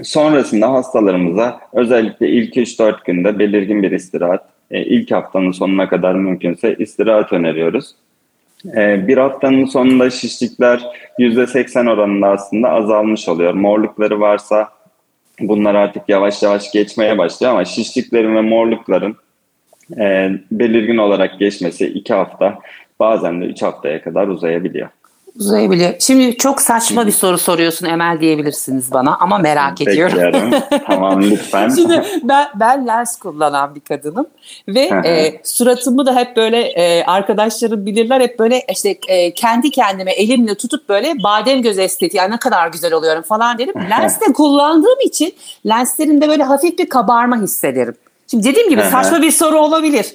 sonrasında 0.03 0.71
hastalarımıza 0.71 1.59
özellikle 1.73 2.29
ilk 2.29 2.57
3-4 2.57 3.05
günde 3.05 3.39
belirgin 3.39 3.83
bir 3.83 3.91
istirahat, 3.91 4.45
e, 4.71 4.83
ilk 4.83 5.11
haftanın 5.11 5.51
sonuna 5.51 5.89
kadar 5.89 6.15
mümkünse 6.15 6.75
istirahat 6.75 7.33
öneriyoruz. 7.33 7.95
Ee, 8.65 9.07
bir 9.07 9.17
haftanın 9.17 9.65
sonunda 9.65 10.09
şişlikler 10.09 10.81
%80 11.19 11.89
oranında 11.89 12.27
aslında 12.27 12.69
azalmış 12.69 13.29
oluyor. 13.29 13.53
Morlukları 13.53 14.19
varsa 14.19 14.69
bunlar 15.39 15.75
artık 15.75 16.09
yavaş 16.09 16.43
yavaş 16.43 16.71
geçmeye 16.71 17.17
başlıyor 17.17 17.51
ama 17.51 17.65
şişliklerin 17.65 18.35
ve 18.35 18.41
morlukların 18.41 19.15
e, 19.97 20.31
belirgin 20.51 20.97
olarak 20.97 21.39
geçmesi 21.39 21.87
2 21.87 22.13
hafta 22.13 22.59
bazen 22.99 23.41
de 23.41 23.45
3 23.45 23.61
haftaya 23.61 24.03
kadar 24.03 24.27
uzayabiliyor 24.27 24.89
uzayabiliyor. 25.39 25.93
Şimdi 25.99 26.37
çok 26.37 26.61
saçma 26.61 27.07
bir 27.07 27.11
soru 27.11 27.37
soruyorsun 27.37 27.85
Emel 27.85 28.17
diyebilirsiniz 28.21 28.91
bana 28.91 29.17
ama 29.17 29.37
merak 29.37 29.81
ediyorum. 29.81 30.51
tamam 30.87 31.21
lütfen. 31.21 31.69
Şimdi 31.69 32.03
ben, 32.23 32.47
ben 32.55 32.87
lens 32.87 33.19
kullanan 33.19 33.75
bir 33.75 33.79
kadınım 33.79 34.25
ve 34.67 34.81
e, 35.05 35.41
suratımı 35.43 36.05
da 36.05 36.15
hep 36.15 36.37
böyle 36.37 36.61
e, 36.61 37.03
arkadaşlarım 37.03 37.85
bilirler 37.85 38.21
hep 38.21 38.39
böyle 38.39 38.63
işte 38.71 38.97
e, 39.07 39.33
kendi 39.33 39.71
kendime 39.71 40.11
elimle 40.11 40.55
tutup 40.55 40.89
böyle 40.89 41.23
badem 41.23 41.61
göz 41.61 41.79
estetiği 41.79 42.17
yani 42.17 42.31
ne 42.31 42.37
kadar 42.37 42.67
güzel 42.67 42.93
oluyorum 42.93 43.23
falan 43.23 43.57
derim. 43.57 43.73
Lens 43.89 44.21
de 44.21 44.33
kullandığım 44.33 44.99
için 45.05 45.33
lenslerinde 45.67 46.27
böyle 46.27 46.43
hafif 46.43 46.79
bir 46.79 46.89
kabarma 46.89 47.41
hissederim. 47.41 47.95
Şimdi 48.31 48.43
dediğim 48.43 48.69
gibi 48.69 48.81
saçma 48.91 49.21
bir 49.21 49.31
soru 49.31 49.59
olabilir. 49.59 50.05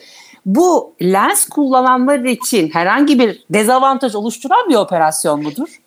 Bu 0.46 0.94
lens 1.02 1.48
kullananlar 1.48 2.24
için 2.24 2.70
herhangi 2.70 3.18
bir 3.18 3.44
dezavantaj 3.50 4.14
oluşturan 4.14 4.68
bir 4.68 4.74
operasyon 4.74 5.42
mudur? 5.42 5.81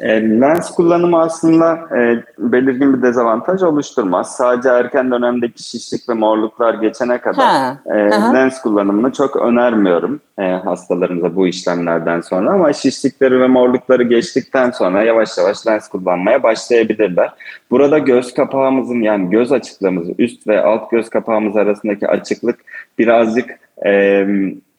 E, 0.00 0.40
lens 0.40 0.70
kullanımı 0.70 1.20
aslında 1.20 1.78
e, 1.96 2.22
belirgin 2.38 2.94
bir 2.96 3.02
dezavantaj 3.02 3.62
oluşturmaz. 3.62 4.36
Sadece 4.36 4.68
erken 4.68 5.10
dönemdeki 5.10 5.62
şişlik 5.62 6.08
ve 6.08 6.14
morluklar 6.14 6.74
geçene 6.74 7.18
kadar 7.18 7.74
e, 7.86 8.10
lens 8.34 8.62
kullanımını 8.62 9.12
çok 9.12 9.36
önermiyorum 9.36 10.20
e, 10.38 10.42
hastalarımıza 10.42 11.36
bu 11.36 11.46
işlemlerden 11.46 12.20
sonra. 12.20 12.50
Ama 12.50 12.72
şişlikleri 12.72 13.40
ve 13.40 13.46
morlukları 13.46 14.02
geçtikten 14.02 14.70
sonra 14.70 15.02
yavaş 15.02 15.38
yavaş 15.38 15.66
lens 15.66 15.88
kullanmaya 15.88 16.42
başlayabilirler. 16.42 17.30
Burada 17.70 17.98
göz 17.98 18.34
kapağımızın 18.34 19.00
yani 19.00 19.30
göz 19.30 19.52
açıklığımız 19.52 20.08
üst 20.18 20.46
ve 20.46 20.62
alt 20.62 20.90
göz 20.90 21.10
kapağımız 21.10 21.56
arasındaki 21.56 22.08
açıklık 22.08 22.60
birazcık 22.98 23.50
e, 23.86 24.26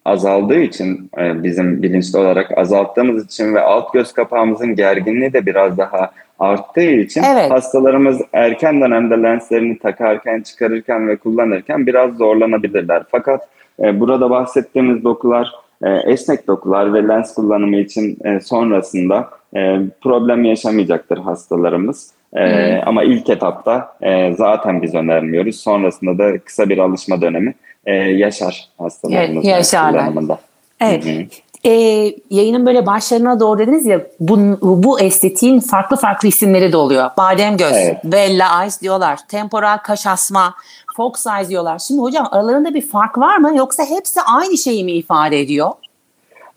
azaldığı 0.05 0.59
için 0.59 1.09
e, 1.17 1.43
bizim 1.43 1.83
bilinçli 1.83 2.19
olarak 2.19 2.57
azalttığımız 2.57 3.25
için 3.25 3.55
ve 3.55 3.61
alt 3.61 3.93
göz 3.93 4.13
kapağımızın 4.13 4.75
gerginliği 4.75 5.33
de 5.33 5.45
biraz 5.45 5.77
daha 5.77 6.11
arttığı 6.39 6.81
için 6.91 7.23
evet. 7.23 7.51
hastalarımız 7.51 8.21
erken 8.33 8.81
dönemde 8.81 9.23
lenslerini 9.23 9.79
takarken, 9.79 10.41
çıkarırken 10.41 11.07
ve 11.07 11.17
kullanırken 11.17 11.87
biraz 11.87 12.17
zorlanabilirler. 12.17 13.03
Fakat 13.11 13.47
e, 13.83 13.99
burada 13.99 14.29
bahsettiğimiz 14.29 15.03
dokular 15.03 15.51
e, 15.83 15.89
esnek 15.89 16.47
dokular 16.47 16.93
ve 16.93 17.07
lens 17.07 17.33
kullanımı 17.33 17.75
için 17.75 18.17
sonrasında 18.41 19.29
problem 20.01 20.43
yaşamayacaktır 20.43 21.17
hastalarımız. 21.17 22.11
E, 22.35 22.75
ama 22.85 23.03
ilk 23.03 23.29
etapta 23.29 23.95
e, 24.01 24.33
zaten 24.33 24.81
biz 24.81 24.95
önermiyoruz. 24.95 25.55
Sonrasında 25.55 26.17
da 26.17 26.39
kısa 26.39 26.69
bir 26.69 26.77
alışma 26.77 27.21
dönemi 27.21 27.53
e, 27.85 27.93
yaşar 27.95 28.69
hastalarımız. 28.77 29.45
Yaşarlar. 29.45 30.09
Evet. 30.81 31.05
Hı-hı. 31.05 31.23
E, 31.63 31.71
yayının 32.29 32.65
böyle 32.65 32.85
başlarına 32.85 33.39
doğru 33.39 33.59
dediniz 33.59 33.85
ya 33.85 34.01
bu, 34.19 34.57
bu 34.61 34.99
estetiğin 34.99 35.59
farklı 35.59 35.97
farklı 35.97 36.27
isimleri 36.27 36.71
de 36.71 36.77
oluyor. 36.77 37.09
Badem 37.17 37.57
göz, 37.57 37.73
evet. 37.73 37.97
Bella 38.03 38.61
Eyes 38.61 38.81
diyorlar. 38.81 39.19
Temporal 39.27 39.77
kaş 39.77 40.07
asma, 40.07 40.53
Fox 40.97 41.25
Eyes 41.25 41.49
diyorlar. 41.49 41.79
Şimdi 41.79 42.01
hocam 42.01 42.27
aralarında 42.31 42.73
bir 42.73 42.81
fark 42.81 43.17
var 43.17 43.37
mı 43.37 43.57
yoksa 43.57 43.83
hepsi 43.85 44.21
aynı 44.21 44.57
şeyi 44.57 44.83
mi 44.83 44.91
ifade 44.91 45.39
ediyor? 45.39 45.69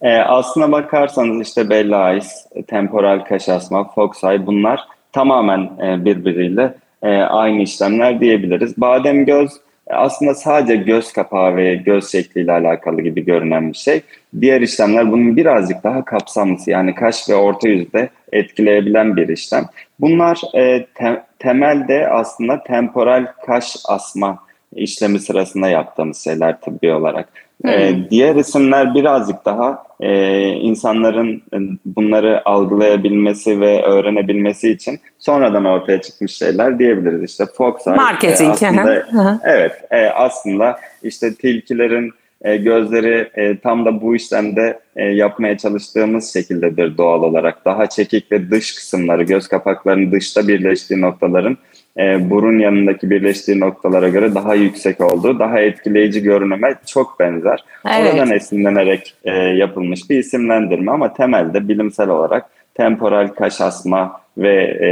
E, 0.03 0.17
aslına 0.17 0.73
bakarsanız 0.73 1.47
işte 1.47 1.71
Bella 1.71 2.13
Eyes, 2.13 2.47
temporal 2.69 3.25
kaş 3.25 3.49
asma, 3.49 3.85
Fox 3.95 4.25
Eye 4.25 4.47
bunlar 4.47 4.89
tamamen 5.15 5.61
e, 5.61 6.05
birbiriyle 6.05 6.75
e, 7.03 7.09
aynı 7.17 7.63
işlemler 7.63 8.21
diyebiliriz. 8.21 8.81
Badem 8.81 9.25
göz 9.25 9.51
aslında 9.91 10.35
sadece 10.35 10.77
göz 10.77 11.13
kapağı 11.13 11.57
ve 11.57 11.75
göz 11.75 12.13
şekliyle 12.13 12.53
alakalı 12.53 13.03
gibi 13.03 13.25
görünen 13.25 13.69
bir 13.69 13.79
şey. 13.79 14.01
Diğer 14.41 14.61
işlemler 14.61 15.13
bunun 15.13 15.37
birazcık 15.37 15.85
daha 15.85 16.05
kapsamlısı 16.05 16.71
yani 16.71 16.95
kaş 16.95 17.29
ve 17.29 17.35
orta 17.35 17.69
yüzde 17.69 18.09
etkileyebilen 18.33 19.17
bir 19.17 19.29
işlem. 19.29 19.65
Bunlar 20.01 20.41
e, 20.55 20.87
te, 20.95 21.23
temelde 21.39 22.09
aslında 22.09 22.63
temporal 22.63 23.27
kaş 23.47 23.77
asma 23.89 24.39
işlemi 24.75 25.19
sırasında 25.19 25.69
yaptığımız 25.69 26.25
şeyler 26.25 26.61
tıbbi 26.61 26.93
olarak. 26.93 27.29
Hmm. 27.63 27.71
E, 27.71 28.11
diğer 28.11 28.37
isimler 28.37 28.95
birazcık 28.95 29.45
daha 29.45 29.85
e, 30.01 30.47
insanların 30.49 31.43
bunları 31.85 32.49
algılayabilmesi 32.49 33.61
ve 33.61 33.83
öğrenebilmesi 33.83 34.71
için 34.71 35.01
sonradan 35.19 35.65
ortaya 35.65 36.03
çıkmış 36.03 36.33
şeyler 36.33 36.79
diyebiliriz. 36.79 37.31
İşte 37.31 37.45
Fox 37.47 37.87
Marketing. 37.87 38.63
E, 38.63 38.67
aslında, 38.67 39.41
evet 39.45 39.73
e, 39.91 40.07
aslında 40.07 40.81
işte 41.03 41.35
tilkilerin 41.35 42.13
e, 42.45 42.57
gözleri 42.57 43.31
e, 43.35 43.59
tam 43.59 43.85
da 43.85 44.01
bu 44.01 44.17
işlemde 44.17 44.79
e, 44.97 45.05
yapmaya 45.05 45.59
çalıştığımız 45.59 46.33
şekildedir 46.33 46.99
doğal 46.99 47.23
olarak. 47.23 47.65
Daha 47.65 47.89
çekik 47.89 48.33
ve 48.33 48.51
dış 48.51 48.75
kısımları, 48.75 49.23
göz 49.23 49.49
kapaklarının 49.49 50.13
dışta 50.13 50.49
birleştiği 50.49 51.01
noktaların 51.01 51.59
e, 51.99 52.31
burun 52.31 52.59
yanındaki 52.59 53.11
birleştiği 53.11 53.61
noktalara 53.61 54.09
göre 54.09 54.35
daha 54.35 54.55
yüksek 54.55 55.01
olduğu, 55.01 55.39
daha 55.39 55.61
etkileyici 55.61 56.23
görünüme 56.23 56.75
çok 56.87 57.21
benzer. 57.21 57.65
Evet. 57.87 58.15
Oradan 58.15 58.31
esinlenerek 58.31 59.15
e, 59.25 59.33
yapılmış 59.33 60.11
bir 60.11 60.19
isimlendirme 60.19 60.93
ama 60.93 61.13
temelde 61.13 61.69
bilimsel 61.69 62.09
olarak 62.09 62.47
temporal 62.75 63.29
kaş 63.29 63.61
asma 63.61 64.21
ve 64.39 64.55
e, 64.63 64.91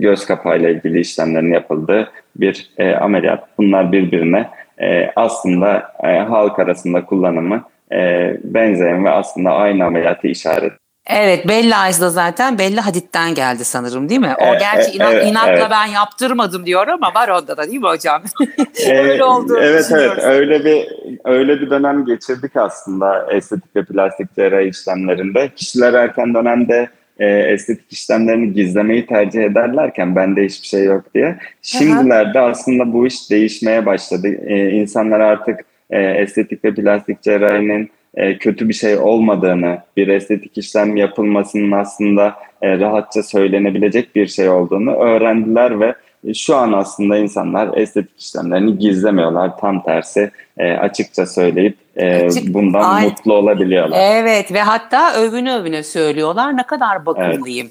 göz 0.00 0.26
kapağıyla 0.26 0.68
ilgili 0.70 1.00
işlemlerin 1.00 1.52
yapıldığı 1.52 2.12
bir 2.36 2.70
e, 2.78 2.94
ameliyat. 2.94 3.44
Bunlar 3.58 3.92
birbirine 3.92 4.50
e, 4.80 5.10
aslında 5.16 5.92
e, 6.04 6.18
halk 6.18 6.58
arasında 6.58 7.04
kullanımı 7.04 7.64
e, 7.92 8.32
benzeyen 8.44 9.04
ve 9.04 9.10
aslında 9.10 9.52
aynı 9.52 9.84
ameliyatı 9.84 10.26
işaret 10.26 10.72
Evet 11.06 11.48
Bella 11.48 11.84
Eyes 11.84 12.00
da 12.00 12.10
zaten 12.10 12.58
Bella 12.58 12.86
Hadid'den 12.86 13.34
geldi 13.34 13.64
sanırım 13.64 14.08
değil 14.08 14.20
mi? 14.20 14.34
O 14.40 14.54
e, 14.54 14.58
gerçi 14.58 14.96
inan, 14.96 15.12
evet, 15.12 15.26
inatla 15.26 15.50
evet. 15.50 15.70
ben 15.70 15.86
yaptırmadım 15.86 16.66
diyor 16.66 16.88
ama 16.88 17.14
var 17.14 17.28
onda 17.28 17.56
da 17.56 17.66
değil 17.66 17.80
mi 17.80 17.88
hocam? 17.88 18.22
öyle 18.90 19.24
oldu. 19.24 19.58
Evet 19.60 19.88
evet 19.90 20.24
öyle 20.24 20.64
bir 20.64 20.88
öyle 21.24 21.60
bir 21.60 21.70
dönem 21.70 22.04
geçirdik 22.04 22.56
aslında 22.56 23.26
estetik 23.32 23.76
ve 23.76 23.84
plastik 23.84 24.34
cerrahi 24.36 24.68
işlemlerinde. 24.68 25.50
Kişiler 25.56 25.94
erken 25.94 26.34
dönemde 26.34 26.88
e, 27.18 27.26
estetik 27.26 27.92
işlemlerini 27.92 28.52
gizlemeyi 28.52 29.06
tercih 29.06 29.44
ederlerken 29.44 30.16
bende 30.16 30.44
hiçbir 30.44 30.68
şey 30.68 30.84
yok 30.84 31.14
diye. 31.14 31.38
Şimdilerde 31.62 32.40
Aha. 32.40 32.46
aslında 32.46 32.92
bu 32.92 33.06
iş 33.06 33.30
değişmeye 33.30 33.86
başladı. 33.86 34.28
E, 34.28 34.70
insanlar 34.70 35.20
artık 35.20 35.60
e, 35.90 36.00
estetik 36.00 36.64
ve 36.64 36.74
plastik 36.74 37.22
cerrahinin 37.22 37.90
e, 38.16 38.38
kötü 38.38 38.68
bir 38.68 38.74
şey 38.74 38.96
olmadığını, 38.96 39.78
bir 39.96 40.08
estetik 40.08 40.58
işlem 40.58 40.96
yapılmasının 40.96 41.72
aslında 41.72 42.34
e, 42.62 42.78
rahatça 42.78 43.22
söylenebilecek 43.22 44.16
bir 44.16 44.26
şey 44.26 44.48
olduğunu 44.48 44.92
öğrendiler 44.96 45.80
ve 45.80 45.94
şu 46.34 46.56
an 46.56 46.72
aslında 46.72 47.16
insanlar 47.16 47.76
estetik 47.76 48.20
işlemlerini 48.20 48.78
gizlemiyorlar. 48.78 49.58
Tam 49.58 49.82
tersi 49.82 50.30
e, 50.58 50.72
açıkça 50.72 51.26
söyleyip 51.26 51.76
e, 51.96 52.26
Açık, 52.26 52.54
bundan 52.54 52.94
ay, 52.94 53.04
mutlu 53.04 53.34
olabiliyorlar. 53.34 53.98
Evet 54.00 54.52
ve 54.52 54.60
hatta 54.60 55.14
övünü 55.14 55.50
övünü 55.50 55.84
söylüyorlar. 55.84 56.56
Ne 56.56 56.62
kadar 56.62 57.06
bakımlıyım 57.06 57.70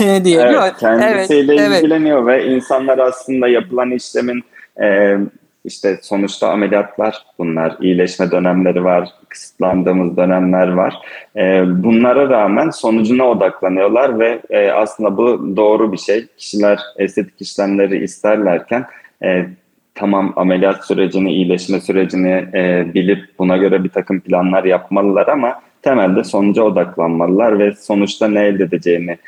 evet. 0.00 0.24
diye. 0.24 0.40
Evet, 0.40 0.72
kendisiyle 0.80 1.54
evet, 1.54 1.78
ilgileniyor 1.82 2.30
evet. 2.30 2.44
ve 2.44 2.54
insanlar 2.54 2.98
aslında 2.98 3.48
yapılan 3.48 3.90
işlemin 3.90 4.44
e, 4.82 5.16
işte 5.64 5.98
sonuçta 6.02 6.50
ameliyatlar 6.50 7.24
bunlar, 7.38 7.76
iyileşme 7.80 8.30
dönemleri 8.30 8.84
var, 8.84 9.08
kısıtlandığımız 9.28 10.16
dönemler 10.16 10.68
var. 10.68 10.94
E, 11.36 11.62
bunlara 11.84 12.28
rağmen 12.28 12.70
sonucuna 12.70 13.24
odaklanıyorlar 13.24 14.18
ve 14.18 14.40
e, 14.50 14.70
aslında 14.70 15.16
bu 15.16 15.56
doğru 15.56 15.92
bir 15.92 15.96
şey. 15.96 16.26
Kişiler 16.36 16.78
estetik 16.96 17.40
işlemleri 17.40 18.04
isterlerken 18.04 18.84
e, 19.22 19.46
tamam 19.94 20.32
ameliyat 20.36 20.86
sürecini, 20.86 21.32
iyileşme 21.32 21.80
sürecini 21.80 22.48
e, 22.54 22.90
bilip 22.94 23.24
buna 23.38 23.56
göre 23.56 23.84
bir 23.84 23.88
takım 23.88 24.20
planlar 24.20 24.64
yapmalılar 24.64 25.26
ama 25.28 25.60
temelde 25.82 26.24
sonuca 26.24 26.62
odaklanmalılar 26.62 27.58
ve 27.58 27.72
sonuçta 27.72 28.28
ne 28.28 28.46
elde 28.46 28.64
edeceğini 28.64 29.18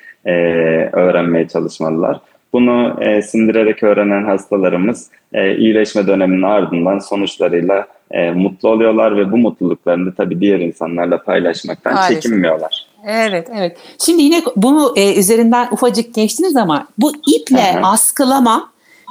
öğrenmeye 0.92 1.48
çalışmalılar. 1.48 2.20
Bunu 2.52 2.96
e, 3.00 3.22
sindirerek 3.22 3.82
öğrenen 3.82 4.24
hastalarımız 4.24 5.10
e, 5.32 5.56
iyileşme 5.56 6.06
döneminin 6.06 6.42
ardından 6.42 6.98
sonuçlarıyla 6.98 7.86
e, 8.10 8.30
mutlu 8.30 8.68
oluyorlar 8.68 9.16
ve 9.16 9.32
bu 9.32 9.36
mutluluklarını 9.36 10.14
tabii 10.14 10.40
diğer 10.40 10.60
insanlarla 10.60 11.22
paylaşmaktan 11.22 11.94
Maalesef. 11.94 12.22
çekinmiyorlar. 12.22 12.86
Evet, 13.06 13.48
evet. 13.54 13.76
Şimdi 13.98 14.22
yine 14.22 14.42
bunu 14.56 14.92
e, 14.96 15.18
üzerinden 15.18 15.68
ufacık 15.70 16.14
geçtiniz 16.14 16.56
ama 16.56 16.86
bu 16.98 17.12
iple 17.36 17.74
Hı-hı. 17.74 17.86
askılama 17.86 18.70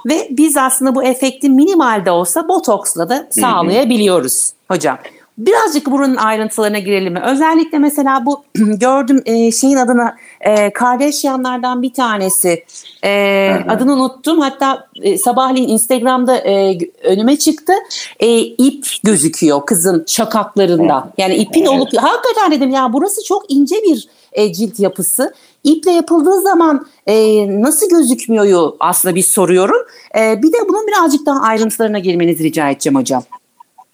ve 0.09 0.27
biz 0.29 0.57
aslında 0.57 0.95
bu 0.95 1.03
efekti 1.03 1.49
minimalde 1.49 2.11
olsa 2.11 2.47
botoksla 2.47 3.09
da 3.09 3.27
sağlayabiliyoruz 3.29 4.45
Hı-hı. 4.45 4.75
hocam. 4.75 4.97
Birazcık 5.39 5.91
bunun 5.91 6.15
ayrıntılarına 6.15 6.79
girelim 6.79 7.13
mi? 7.13 7.21
Özellikle 7.25 7.79
mesela 7.79 8.25
bu 8.25 8.43
gördüm 8.55 9.21
e, 9.25 9.51
şeyin 9.51 9.75
adına 9.75 10.15
e, 10.41 10.73
Kardashianlardan 10.73 11.81
bir 11.81 11.93
tanesi. 11.93 12.63
E, 13.03 13.51
adını 13.67 13.93
unuttum. 13.93 14.39
Hatta 14.39 14.87
e, 15.01 15.17
sabahleyin 15.17 15.67
Instagram'da 15.67 16.37
e, 16.37 16.77
önüme 17.03 17.37
çıktı. 17.37 17.73
E, 18.19 18.39
ip 18.39 18.85
gözüküyor 19.03 19.65
kızın 19.65 20.03
şakaklarında. 20.07 21.09
Yani 21.17 21.35
ipin 21.35 21.65
olup 21.65 21.97
hakikaten 21.97 22.51
dedim 22.51 22.69
ya 22.69 22.93
burası 22.93 23.23
çok 23.23 23.51
ince 23.51 23.75
bir 23.75 24.07
e, 24.33 24.53
cilt 24.53 24.79
yapısı. 24.79 25.33
İple 25.63 25.91
yapıldığı 25.91 26.41
zaman 26.41 26.87
e, 27.07 27.15
nasıl 27.61 27.89
gözükmüyor 27.89 28.73
aslında 28.79 29.15
bir 29.15 29.23
soruyorum. 29.23 29.87
E, 30.17 30.43
bir 30.43 30.53
de 30.53 30.57
bunun 30.69 30.87
birazcık 30.87 31.25
daha 31.25 31.41
ayrıntılarına 31.41 31.99
girmenizi 31.99 32.43
rica 32.43 32.69
edeceğim 32.69 32.99
hocam. 32.99 33.23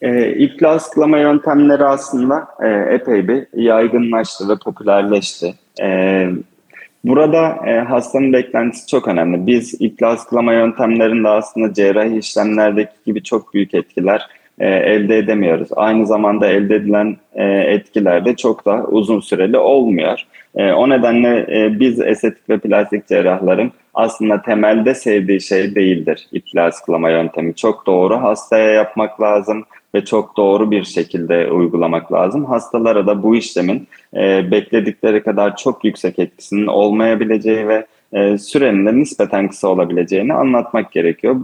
E, 0.02 0.30
iple 0.30 0.68
askılama 0.68 1.18
yöntemleri 1.18 1.84
aslında 1.84 2.48
e, 2.64 2.96
epey 2.96 3.28
bir 3.28 3.48
yaygınlaştı 3.54 4.50
ve 4.50 4.54
popülerleşti. 4.66 5.54
E, 5.82 6.28
burada 7.04 7.68
e, 7.68 7.80
hastanın 7.80 8.34
beklentisi 8.34 8.88
çok 8.88 9.08
önemli. 9.08 9.48
Biz 9.48 9.82
iple 9.82 10.06
yöntemlerinde 10.54 11.30
aslında 11.30 11.74
cerrahi 11.74 12.18
işlemlerdeki 12.18 12.94
gibi 13.06 13.24
çok 13.24 13.54
büyük 13.54 13.74
etkiler 13.74 14.28
e, 14.60 14.68
elde 14.68 15.18
edemiyoruz. 15.18 15.70
Aynı 15.76 16.06
zamanda 16.06 16.48
elde 16.48 16.76
edilen 16.76 17.18
e, 17.34 17.44
etkiler 17.46 18.26
de 18.26 18.36
çok 18.36 18.66
da 18.66 18.84
uzun 18.84 19.20
süreli 19.20 19.58
olmuyor. 19.58 20.26
E, 20.56 20.72
o 20.72 20.90
nedenle 20.90 21.46
e, 21.50 21.80
biz 21.80 22.00
estetik 22.00 22.50
ve 22.50 22.58
plastik 22.58 23.08
cerrahların 23.08 23.72
aslında 23.94 24.42
temelde 24.42 24.96
sevdiği 24.96 25.42
şey 25.42 25.76
değildir 25.76 26.28
iple 26.32 26.62
yöntemi. 27.12 27.56
Çok 27.56 27.86
doğru 27.86 28.22
hastaya 28.22 28.72
yapmak 28.72 29.22
lazım 29.22 29.64
ve 29.96 30.06
çok 30.06 30.38
doğru 30.38 30.72
bir 30.72 30.84
şekilde 30.84 31.52
uygulamak 31.52 32.14
lazım. 32.14 32.46
Hastalara 32.46 33.08
da 33.08 33.24
bu 33.24 33.36
işlemin 33.36 33.88
e, 34.16 34.52
bekledikleri 34.52 35.24
kadar 35.24 35.58
çok 35.58 35.86
yüksek 35.86 36.20
etkisinin 36.20 36.68
olmayabileceği 36.68 37.68
ve 37.68 37.86
e, 38.14 38.38
sürenin 38.38 38.86
de 38.86 38.96
nispeten 38.96 39.48
kısa 39.48 39.68
olabileceğini 39.68 40.34
anlatmak 40.34 40.92
gerekiyor. 40.92 41.36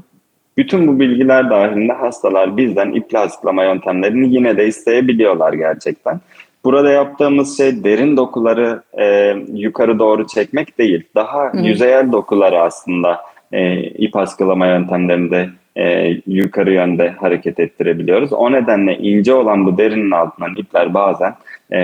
Bütün 0.57 0.87
bu 0.87 0.99
bilgiler 0.99 1.49
dahilinde 1.49 1.93
hastalar 1.93 2.57
bizden 2.57 2.91
iple 2.91 3.19
askılama 3.19 3.63
yöntemlerini 3.63 4.35
yine 4.35 4.57
de 4.57 4.67
isteyebiliyorlar 4.67 5.53
gerçekten. 5.53 6.19
Burada 6.65 6.89
yaptığımız 6.89 7.57
şey 7.57 7.83
derin 7.83 8.17
dokuları 8.17 8.81
e, 8.99 9.35
yukarı 9.53 9.99
doğru 9.99 10.27
çekmek 10.27 10.77
değil. 10.77 11.03
Daha 11.15 11.53
hmm. 11.53 11.63
yüzeyel 11.63 12.11
dokuları 12.11 12.61
aslında 12.61 13.21
e, 13.51 13.81
ip 13.83 14.15
askılama 14.15 14.67
yöntemlerinde 14.67 15.49
e, 15.77 16.17
yukarı 16.27 16.73
yönde 16.73 17.09
hareket 17.09 17.59
ettirebiliyoruz. 17.59 18.33
O 18.33 18.51
nedenle 18.51 18.97
ince 18.97 19.33
olan 19.33 19.65
bu 19.65 19.77
derinin 19.77 20.11
altından 20.11 20.55
ipler 20.55 20.93
bazen 20.93 21.33
e, 21.71 21.79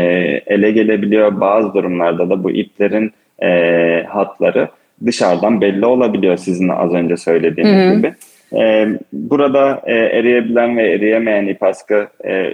ele 0.48 0.72
gelebiliyor. 0.72 1.42
Bazı 1.42 1.74
durumlarda 1.74 2.30
da 2.30 2.44
bu 2.44 2.52
iplerin 2.52 3.12
e, 3.44 4.04
hatları 4.10 4.68
dışarıdan 5.06 5.62
belli 5.62 5.86
olabiliyor 5.86 6.38
sizin 6.38 6.70
az 6.70 6.94
önce 6.94 7.18
söylediğiniz 7.18 7.86
Hı-hı. 7.86 7.98
gibi. 7.98 8.14
E, 8.54 8.88
burada 9.14 9.82
e, 9.86 9.94
eriyebilen 9.94 10.78
ve 10.78 10.92
eriyemeyen 10.92 11.48
ip 11.48 11.64
askı 11.64 12.08
e, 12.26 12.54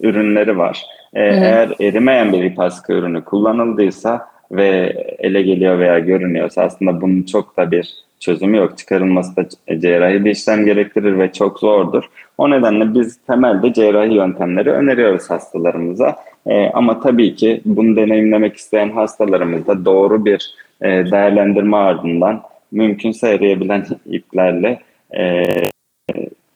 ürünleri 0.00 0.58
var. 0.58 0.82
E, 1.14 1.22
eğer 1.22 1.68
erimeyen 1.80 2.32
bir 2.32 2.44
ip 2.44 2.60
askı 2.60 2.92
ürünü 2.92 3.24
kullanıldıysa 3.24 4.26
ve 4.52 4.96
ele 5.18 5.42
geliyor 5.42 5.78
veya 5.78 5.98
görünüyorsa 5.98 6.62
aslında 6.62 7.00
bunun 7.00 7.22
çok 7.22 7.56
da 7.56 7.70
bir 7.70 7.94
çözümü 8.22 8.56
yok. 8.56 8.78
Çıkarılması 8.78 9.36
da 9.36 9.48
cerrahi 9.78 10.24
bir 10.24 10.30
işlem 10.30 10.64
gerektirir 10.64 11.18
ve 11.18 11.32
çok 11.32 11.58
zordur. 11.58 12.04
O 12.38 12.50
nedenle 12.50 12.94
biz 12.94 13.18
temelde 13.26 13.72
cerrahi 13.72 14.14
yöntemleri 14.14 14.70
öneriyoruz 14.70 15.30
hastalarımıza. 15.30 16.16
E, 16.46 16.70
ama 16.70 17.00
tabii 17.00 17.34
ki 17.34 17.60
bunu 17.64 17.96
deneyimlemek 17.96 18.56
isteyen 18.56 18.90
hastalarımız 18.90 19.66
da 19.66 19.84
doğru 19.84 20.24
bir 20.24 20.54
e, 20.82 20.88
değerlendirme 20.88 21.76
ardından 21.76 22.42
mümkünse 22.72 23.28
eriyebilen 23.28 23.86
iplerle 24.06 24.78
e, 25.18 25.44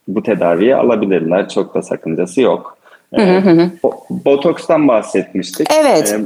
bu 0.09 0.23
tedaviyi 0.23 0.77
alabilirler. 0.77 1.49
Çok 1.49 1.75
da 1.75 1.83
sakıncası 1.83 2.41
yok. 2.41 2.79
E, 3.19 3.43
botokstan 4.11 4.89
bahsetmiştik. 4.89 5.69
Evet. 5.81 6.13
E, 6.13 6.21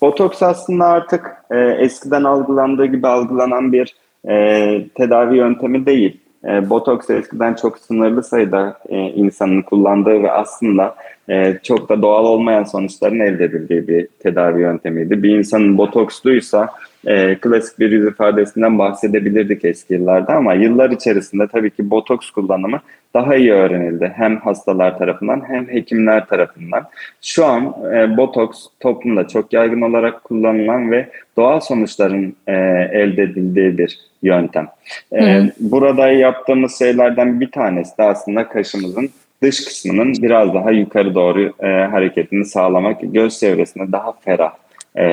botoks 0.00 0.42
aslında 0.42 0.84
artık 0.84 1.36
e, 1.50 1.58
eskiden 1.58 2.24
algılandığı 2.24 2.86
gibi 2.86 3.06
algılanan 3.06 3.72
bir 3.72 3.94
e, 4.28 4.86
tedavi 4.94 5.36
yöntemi 5.36 5.86
değil. 5.86 6.20
e, 6.44 6.70
botoks 6.70 7.10
eskiden 7.10 7.54
çok 7.54 7.78
sınırlı 7.78 8.22
sayıda 8.22 8.78
e, 8.88 8.96
insanın 8.98 9.62
kullandığı 9.62 10.22
ve 10.22 10.32
aslında 10.32 10.94
e, 11.30 11.58
çok 11.62 11.88
da 11.88 12.02
doğal 12.02 12.24
olmayan 12.24 12.64
sonuçların 12.64 13.20
elde 13.20 13.44
edildiği 13.44 13.88
bir 13.88 14.06
tedavi 14.06 14.60
yöntemiydi. 14.60 15.22
Bir 15.22 15.38
insanın 15.38 15.78
botoksluysa 15.78 16.68
e, 17.06 17.34
klasik 17.34 17.78
bir 17.78 17.92
yüz 17.92 18.06
ifadesinden 18.06 18.78
bahsedebilirdik 18.78 19.64
eski 19.64 19.94
yıllarda 19.94 20.34
ama 20.34 20.54
yıllar 20.54 20.90
içerisinde 20.90 21.46
tabii 21.46 21.70
ki 21.70 21.90
botoks 21.90 22.30
kullanımı 22.30 22.80
daha 23.14 23.36
iyi 23.36 23.52
öğrenildi. 23.52 24.12
Hem 24.16 24.40
hastalar 24.40 24.98
tarafından 24.98 25.42
hem 25.48 25.68
hekimler 25.68 26.26
tarafından. 26.26 26.84
Şu 27.22 27.46
an 27.46 27.74
e, 27.94 28.16
botoks 28.16 28.66
toplumda 28.80 29.28
çok 29.28 29.52
yaygın 29.52 29.80
olarak 29.80 30.24
kullanılan 30.24 30.90
ve 30.90 31.08
doğal 31.36 31.60
sonuçların 31.60 32.36
e, 32.46 32.52
elde 32.92 33.22
edildiği 33.22 33.78
bir 33.78 33.98
yöntem. 34.22 34.68
E, 35.12 35.42
burada 35.60 36.08
yaptığımız 36.08 36.78
şeylerden 36.78 37.40
bir 37.40 37.50
tanesi 37.50 37.98
de 37.98 38.02
aslında 38.02 38.48
kaşımızın 38.48 39.10
dış 39.42 39.64
kısmının 39.64 40.14
biraz 40.22 40.54
daha 40.54 40.70
yukarı 40.70 41.14
doğru 41.14 41.52
e, 41.60 41.66
hareketini 41.66 42.44
sağlamak, 42.44 43.00
göz 43.02 43.40
çevresinde 43.40 43.92
daha 43.92 44.12
ferah, 44.12 44.52
e, 44.96 45.04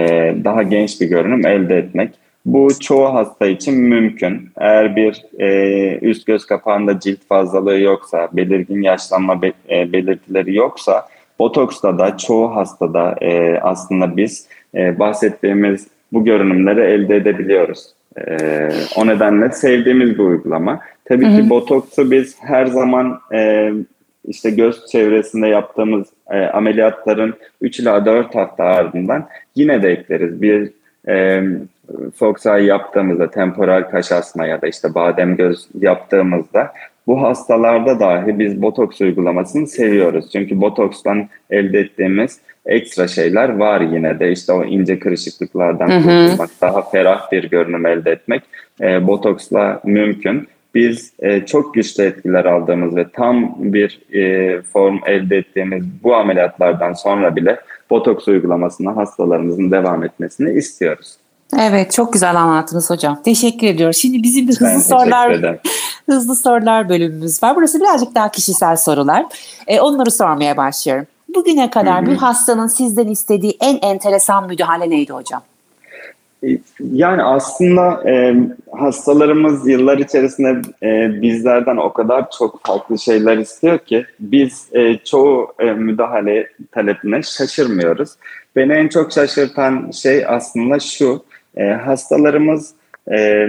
daha 0.43 0.63
genç 0.63 1.01
bir 1.01 1.07
görünüm 1.07 1.45
elde 1.45 1.77
etmek. 1.77 2.09
Bu 2.45 2.79
çoğu 2.79 3.13
hasta 3.13 3.47
için 3.47 3.73
mümkün. 3.73 4.49
Eğer 4.57 4.95
bir 4.95 5.25
e, 5.39 5.97
üst 6.01 6.25
göz 6.25 6.45
kapağında 6.45 6.99
cilt 6.99 7.19
fazlalığı 7.29 7.79
yoksa, 7.79 8.29
belirgin 8.33 8.81
yaşlanma 8.81 9.41
be, 9.41 9.51
e, 9.69 9.93
belirtileri 9.93 10.55
yoksa, 10.55 11.07
botoksla 11.39 11.99
da 11.99 12.17
çoğu 12.17 12.55
hastada 12.55 13.15
e, 13.21 13.59
aslında 13.59 14.17
biz 14.17 14.47
e, 14.75 14.99
bahsettiğimiz 14.99 15.87
bu 16.13 16.25
görünümleri 16.25 16.81
elde 16.81 17.15
edebiliyoruz. 17.15 17.85
E, 18.17 18.69
o 18.97 19.07
nedenle 19.07 19.51
sevdiğimiz 19.51 20.09
bir 20.09 20.23
uygulama. 20.23 20.79
Tabii 21.05 21.25
hı 21.25 21.29
hı. 21.29 21.41
ki 21.41 21.49
botoksu 21.49 22.11
biz 22.11 22.35
her 22.41 22.65
zaman 22.65 23.19
e, 23.33 23.71
işte 24.27 24.49
göz 24.49 24.85
çevresinde 24.85 25.47
yaptığımız 25.47 26.07
e, 26.31 26.39
ameliyatların 26.45 27.33
3 27.61 27.79
ila 27.79 28.05
4 28.05 28.35
hafta 28.35 28.63
ardından 28.63 29.27
yine 29.55 29.83
de 29.83 29.91
ekleriz. 29.91 30.41
Bir 30.41 30.71
e, 31.07 31.43
Fox 32.15 32.45
Eye 32.45 32.63
yaptığımızda, 32.65 33.31
temporal 33.31 33.89
kaş 33.89 34.11
asma 34.11 34.45
ya 34.45 34.61
da 34.61 34.67
işte 34.67 34.95
badem 34.95 35.35
göz 35.35 35.67
yaptığımızda 35.79 36.73
bu 37.07 37.21
hastalarda 37.21 37.99
dahi 37.99 38.39
biz 38.39 38.61
botoks 38.61 39.01
uygulamasını 39.01 39.67
seviyoruz. 39.67 40.31
Çünkü 40.31 40.61
botokstan 40.61 41.27
elde 41.49 41.79
ettiğimiz 41.79 42.39
ekstra 42.65 43.07
şeyler 43.07 43.49
var 43.49 43.81
yine 43.81 44.19
de 44.19 44.31
işte 44.31 44.53
o 44.53 44.63
ince 44.63 44.99
kırışıklıklardan 44.99 46.03
kurtulmak, 46.03 46.49
daha 46.61 46.81
ferah 46.81 47.31
bir 47.31 47.49
görünüm 47.49 47.85
elde 47.85 48.11
etmek 48.11 48.43
e, 48.81 49.07
botoksla 49.07 49.81
mümkün 49.83 50.47
biz 50.75 51.13
e, 51.19 51.45
çok 51.45 51.73
güçlü 51.73 52.03
etkiler 52.03 52.45
aldığımız 52.45 52.95
ve 52.95 53.05
tam 53.13 53.55
bir 53.57 54.01
e, 54.13 54.61
form 54.61 54.99
elde 55.05 55.37
ettiğimiz 55.37 55.85
bu 56.03 56.15
ameliyatlardan 56.15 56.93
sonra 56.93 57.35
bile 57.35 57.59
botoks 57.89 58.27
uygulamasına 58.27 58.95
hastalarımızın 58.95 59.71
devam 59.71 60.03
etmesini 60.03 60.57
istiyoruz. 60.57 61.17
Evet 61.59 61.91
çok 61.91 62.13
güzel 62.13 62.35
anlattınız 62.35 62.89
hocam. 62.89 63.21
Teşekkür 63.25 63.67
ediyoruz. 63.67 63.97
Şimdi 63.97 64.23
bizim 64.23 64.47
bir 64.47 64.55
hızlı 64.55 64.81
sorular 64.81 65.59
hızlı 66.09 66.35
sorular 66.35 66.89
bölümümüz 66.89 67.43
var. 67.43 67.55
Burası 67.55 67.79
birazcık 67.79 68.15
daha 68.15 68.31
kişisel 68.31 68.75
sorular. 68.75 69.25
E, 69.67 69.81
onları 69.81 70.11
sormaya 70.11 70.57
başlıyorum. 70.57 71.05
Bugüne 71.35 71.69
kadar 71.69 72.01
Hı-hı. 72.01 72.11
bir 72.11 72.17
hastanın 72.17 72.67
sizden 72.67 73.07
istediği 73.07 73.57
en 73.61 73.77
enteresan 73.81 74.47
müdahale 74.47 74.89
neydi 74.89 75.13
hocam? 75.13 75.41
Yani 76.79 77.23
aslında 77.23 78.09
e, 78.09 78.35
hastalarımız 78.71 79.67
yıllar 79.67 79.97
içerisinde 79.97 80.61
e, 80.83 81.21
bizlerden 81.21 81.77
o 81.77 81.93
kadar 81.93 82.31
çok 82.37 82.65
farklı 82.65 82.99
şeyler 82.99 83.37
istiyor 83.37 83.79
ki 83.79 84.05
biz 84.19 84.67
e, 84.73 84.97
çoğu 84.97 85.53
e, 85.59 85.65
müdahale 85.65 86.47
talepine 86.71 87.23
şaşırmıyoruz. 87.23 88.09
Beni 88.55 88.73
en 88.73 88.87
çok 88.87 89.11
şaşırtan 89.11 89.91
şey 89.91 90.25
aslında 90.27 90.79
şu, 90.79 91.23
e, 91.57 91.63
hastalarımız 91.63 92.73
e, 93.11 93.47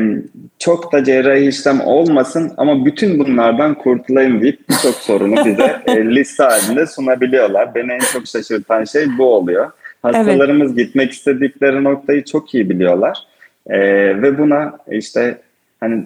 çok 0.58 0.92
da 0.92 1.04
cerrahi 1.04 1.48
işlem 1.48 1.80
olmasın 1.80 2.52
ama 2.56 2.84
bütün 2.84 3.18
bunlardan 3.18 3.74
kurtulayım 3.74 4.42
deyip 4.42 4.68
birçok 4.68 4.94
sorunu 4.94 5.44
bize 5.44 5.82
e, 5.86 6.04
liste 6.04 6.44
halinde 6.44 6.86
sunabiliyorlar. 6.86 7.74
Beni 7.74 7.92
en 7.92 8.12
çok 8.12 8.26
şaşırtan 8.26 8.84
şey 8.84 9.18
bu 9.18 9.34
oluyor. 9.34 9.70
Hastalarımız 10.04 10.72
evet. 10.72 10.86
gitmek 10.86 11.12
istedikleri 11.12 11.84
noktayı 11.84 12.24
çok 12.24 12.54
iyi 12.54 12.70
biliyorlar. 12.70 13.18
Ee, 13.66 13.78
ve 14.22 14.38
buna 14.38 14.78
işte 14.90 15.40
hani 15.80 16.04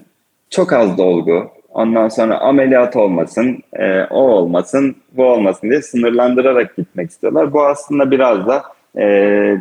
çok 0.50 0.72
az 0.72 0.98
dolgu, 0.98 1.50
ondan 1.68 2.08
sonra 2.08 2.38
ameliyat 2.38 2.96
olmasın, 2.96 3.58
e, 3.72 4.02
o 4.02 4.20
olmasın, 4.20 4.96
bu 5.12 5.24
olmasın 5.24 5.70
diye 5.70 5.82
sınırlandırarak 5.82 6.76
gitmek 6.76 7.10
istiyorlar. 7.10 7.52
Bu 7.52 7.66
aslında 7.66 8.10
biraz 8.10 8.46
da 8.46 8.62
e, 8.98 9.56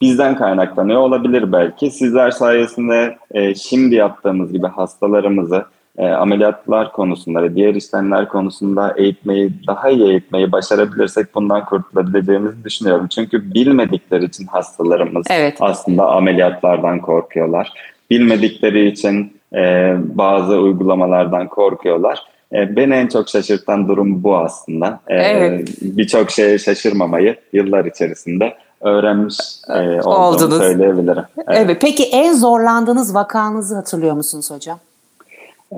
bizden 0.00 0.36
kaynaklanıyor 0.36 1.00
olabilir 1.00 1.52
belki. 1.52 1.90
Sizler 1.90 2.30
sayesinde 2.30 3.16
e, 3.30 3.54
şimdi 3.54 3.94
yaptığımız 3.94 4.52
gibi 4.52 4.66
hastalarımızı 4.66 5.64
e, 5.98 6.06
ameliyatlar 6.06 6.92
konusunda 6.92 7.42
ve 7.42 7.54
diğer 7.54 7.74
işlemler 7.74 8.28
konusunda 8.28 8.94
eğitmeyi, 8.96 9.50
daha 9.66 9.90
iyi 9.90 10.04
eğitmeyi 10.04 10.52
başarabilirsek 10.52 11.34
bundan 11.34 11.64
kurtulabileceğimizi 11.64 12.64
düşünüyorum. 12.64 13.08
Çünkü 13.08 13.54
bilmedikleri 13.54 14.24
için 14.24 14.46
hastalarımız 14.46 15.26
evet. 15.30 15.56
aslında 15.60 16.10
ameliyatlardan 16.10 17.00
korkuyorlar. 17.00 17.72
Bilmedikleri 18.10 18.88
için 18.88 19.36
e, 19.54 19.94
bazı 20.04 20.58
uygulamalardan 20.58 21.48
korkuyorlar. 21.48 22.22
E, 22.52 22.76
beni 22.76 22.94
en 22.94 23.06
çok 23.06 23.28
şaşırtan 23.28 23.88
durum 23.88 24.22
bu 24.22 24.36
aslında. 24.36 25.00
E, 25.08 25.14
evet. 25.14 25.68
Birçok 25.82 26.30
şeye 26.30 26.58
şaşırmamayı 26.58 27.36
yıllar 27.52 27.84
içerisinde 27.84 28.54
öğrenmiş 28.80 29.38
e, 29.68 30.00
olduğumu 30.00 30.14
Oldunuz. 30.14 30.58
söyleyebilirim. 30.58 31.24
Evet. 31.36 31.58
evet. 31.64 31.78
Peki 31.80 32.04
en 32.04 32.32
zorlandığınız 32.32 33.14
vakanızı 33.14 33.74
hatırlıyor 33.74 34.14
musunuz 34.14 34.50
hocam? 34.50 34.78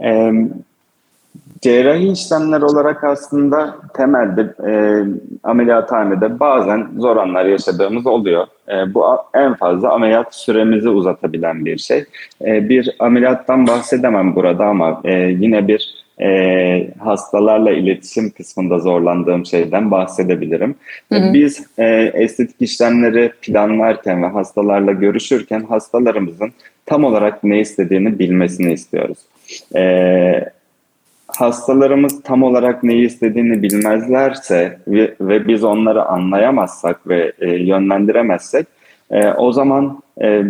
E, 0.03 0.33
cerrahi 1.61 2.13
işlemler 2.13 2.61
olarak 2.61 3.05
aslında 3.05 3.77
temelde 3.95 4.55
e, 4.67 4.73
ameliyathanede 5.43 6.41
bazen 6.41 6.89
zor 6.99 7.17
anlar 7.17 7.45
yaşadığımız 7.45 8.07
oluyor. 8.07 8.47
E, 8.69 8.95
bu 8.95 9.05
en 9.35 9.55
fazla 9.55 9.93
ameliyat 9.93 10.35
süremizi 10.35 10.89
uzatabilen 10.89 11.65
bir 11.65 11.79
şey. 11.79 12.05
E, 12.41 12.69
bir 12.69 12.97
ameliyattan 12.99 13.67
bahsedemem 13.67 14.37
burada 14.37 14.67
ama 14.67 15.01
e, 15.05 15.13
yine 15.13 15.69
bir 15.69 16.04
e, 16.21 16.89
hastalarla 16.99 17.71
iletişim 17.71 18.31
kısmında 18.31 18.79
zorlandığım 18.79 19.47
şeyden 19.47 19.91
bahsedebilirim. 19.91 20.75
Hı 21.13 21.19
hı. 21.19 21.33
Biz 21.35 21.67
e, 21.79 21.87
estetik 22.15 22.57
işlemleri 22.63 23.33
planlarken 23.43 24.23
ve 24.23 24.27
hastalarla 24.27 24.93
görüşürken 24.93 25.61
hastalarımızın 25.61 26.53
tam 26.87 27.05
olarak 27.05 27.45
ne 27.45 27.61
istediğini 27.61 28.19
bilmesini 28.19 28.73
istiyoruz. 28.73 29.19
E, 29.75 30.45
hastalarımız 31.27 32.23
tam 32.23 32.43
olarak 32.43 32.85
neyi 32.85 33.07
istediğini 33.07 33.63
bilmezlerse 33.63 34.79
ve, 34.89 35.15
ve 35.21 35.49
biz 35.49 35.65
onları 35.65 36.05
anlayamazsak 36.05 37.09
ve 37.09 37.33
e, 37.41 37.51
yönlendiremezsek 37.51 38.67
e, 39.11 39.29
o 39.29 39.53
zaman 39.53 40.03
e, 40.23 40.43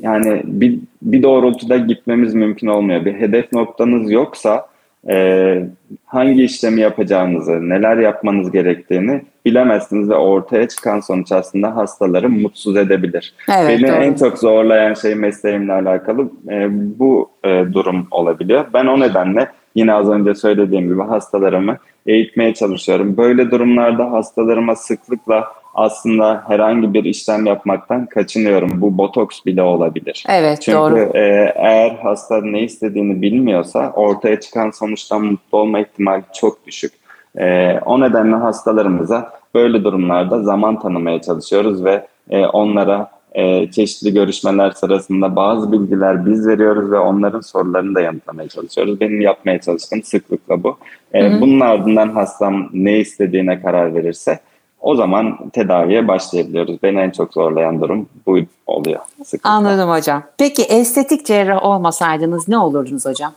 yani 0.00 0.42
bir, 0.44 0.78
bir 1.02 1.22
doğrultuda 1.22 1.76
gitmemiz 1.76 2.34
mümkün 2.34 2.66
olmuyor. 2.66 3.04
Bir 3.04 3.14
hedef 3.14 3.52
noktanız 3.52 4.10
yoksa 4.10 4.66
e, 5.10 5.66
hangi 6.06 6.44
işlemi 6.44 6.80
yapacağınızı, 6.80 7.68
neler 7.68 7.96
yapmanız 7.96 8.50
gerektiğini 8.50 9.22
bilemezsiniz 9.44 10.10
ve 10.10 10.14
ortaya 10.14 10.68
çıkan 10.68 11.00
sonuç 11.00 11.32
aslında 11.32 11.76
hastaları 11.76 12.30
mutsuz 12.30 12.76
edebilir. 12.76 13.34
Evet, 13.58 13.68
Beni 13.68 13.88
doğru. 13.88 13.96
en 13.96 14.14
çok 14.14 14.38
zorlayan 14.38 14.94
şey 14.94 15.14
mesleğimle 15.14 15.72
alakalı 15.72 16.30
e, 16.50 16.68
bu 16.98 17.30
e, 17.44 17.64
durum 17.72 18.06
olabiliyor. 18.10 18.64
Ben 18.74 18.86
o 18.86 19.00
nedenle 19.00 19.48
yine 19.74 19.92
az 19.92 20.08
önce 20.08 20.34
söylediğim 20.34 20.88
gibi 20.88 21.02
hastalarımı 21.02 21.76
eğitmeye 22.06 22.54
çalışıyorum. 22.54 23.16
Böyle 23.16 23.50
durumlarda 23.50 24.12
hastalarıma 24.12 24.76
sıklıkla 24.76 25.44
aslında 25.74 26.44
herhangi 26.46 26.94
bir 26.94 27.04
işlem 27.04 27.46
yapmaktan 27.46 28.06
kaçınıyorum. 28.06 28.80
Bu 28.80 28.98
botoks 28.98 29.44
bile 29.46 29.62
olabilir. 29.62 30.24
Evet 30.28 30.62
Çünkü 30.62 30.78
doğru. 30.78 30.98
E, 30.98 31.52
eğer 31.56 31.90
hasta 32.02 32.40
ne 32.40 32.62
istediğini 32.62 33.22
bilmiyorsa 33.22 33.92
ortaya 33.96 34.40
çıkan 34.40 34.70
sonuçtan 34.70 35.24
mutlu 35.24 35.58
olma 35.58 35.80
ihtimali 35.80 36.22
çok 36.34 36.66
düşük. 36.66 36.92
E, 37.38 37.78
o 37.78 38.00
nedenle 38.00 38.36
hastalarımıza 38.36 39.32
böyle 39.54 39.84
durumlarda 39.84 40.42
zaman 40.42 40.80
tanımaya 40.80 41.20
çalışıyoruz 41.22 41.84
ve 41.84 42.06
e, 42.30 42.46
onlara 42.46 43.10
e, 43.34 43.70
çeşitli 43.70 44.14
görüşmeler 44.14 44.70
sırasında 44.70 45.36
bazı 45.36 45.72
bilgiler 45.72 46.26
biz 46.26 46.46
veriyoruz 46.46 46.90
ve 46.90 46.98
onların 46.98 47.40
sorularını 47.40 47.94
da 47.94 48.00
yanıtlamaya 48.00 48.48
çalışıyoruz. 48.48 49.00
Benim 49.00 49.20
yapmaya 49.20 49.60
çalıştığım 49.60 50.02
sıklıkla 50.02 50.62
bu. 50.62 50.78
E, 51.14 51.40
bunun 51.40 51.60
ardından 51.60 52.08
hastam 52.08 52.68
ne 52.72 52.98
istediğine 52.98 53.62
karar 53.62 53.94
verirse 53.94 54.38
o 54.84 54.94
zaman 54.94 55.48
tedaviye 55.52 56.08
başlayabiliyoruz. 56.08 56.82
Beni 56.82 57.00
en 57.00 57.10
çok 57.10 57.34
zorlayan 57.34 57.80
durum 57.80 58.08
bu 58.26 58.38
oluyor. 58.66 59.00
Sıklıkla. 59.24 59.50
Anladım 59.50 59.90
hocam. 59.90 60.22
Peki 60.38 60.62
estetik 60.62 61.26
cerrah 61.26 61.64
olmasaydınız 61.64 62.48
ne 62.48 62.58
olurdunuz 62.58 63.06
hocam? 63.06 63.32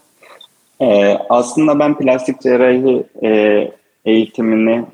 Ee, 0.81 1.17
aslında 1.29 1.79
ben 1.79 1.97
plastik 1.97 2.41
cerrahi 2.41 3.03
e, 3.23 3.71
eğitimini 4.05 4.85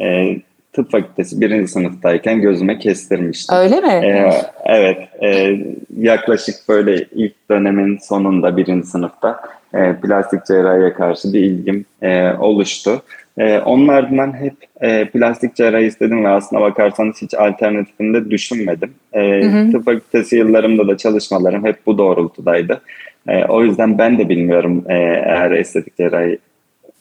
e, 0.00 0.36
tıp 0.72 0.90
fakültesi 0.90 1.40
birinci 1.40 1.72
sınıftayken 1.72 2.40
gözüme 2.40 2.78
kestirmiştim. 2.78 3.56
Öyle 3.56 3.80
mi? 3.80 4.06
Ee, 4.06 4.32
evet. 4.64 5.08
E, 5.22 5.58
yaklaşık 5.98 6.54
böyle 6.68 7.04
ilk 7.14 7.50
dönemin 7.50 7.98
sonunda 7.98 8.56
birinci 8.56 8.86
sınıfta 8.86 9.40
e, 9.74 9.96
plastik 10.02 10.46
cerrahiye 10.46 10.92
karşı 10.92 11.32
bir 11.32 11.40
ilgim 11.40 11.84
e, 12.02 12.32
oluştu. 12.32 13.02
E, 13.38 13.58
onun 13.58 13.88
ardından 13.88 14.32
hep 14.32 14.54
e, 14.80 15.04
plastik 15.04 15.54
cerrahi 15.56 15.84
istedim 15.84 16.24
ve 16.24 16.28
aslına 16.28 16.60
bakarsanız 16.60 17.22
hiç 17.22 17.34
alternatifinde 17.34 18.30
düşünmedim. 18.30 18.94
E, 19.12 19.42
hı 19.42 19.48
hı. 19.48 19.72
Tıp 19.72 19.84
fakültesi 19.84 20.36
yıllarımda 20.36 20.88
da 20.88 20.96
çalışmalarım 20.96 21.64
hep 21.64 21.86
bu 21.86 21.98
doğrultudaydı. 21.98 22.80
E, 23.28 23.44
o 23.44 23.64
yüzden 23.64 23.98
ben 23.98 24.18
de 24.18 24.28
bilmiyorum 24.28 24.84
e, 24.88 24.94
eğer 25.26 25.50
estetik 25.50 25.96
cerrahi 25.96 26.38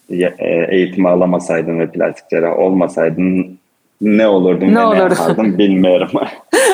e, 0.09 0.65
eğitimi 0.69 1.09
alamasaydım 1.09 1.79
ve 1.79 1.91
plastik 1.91 2.29
cerrahi 2.29 2.53
olmasaydım 2.53 3.57
ne 4.01 4.27
olurdum 4.27 4.67
ne, 4.75 4.89
ne 4.89 4.97
yapardım 4.97 5.57
bilmiyorum. 5.57 6.09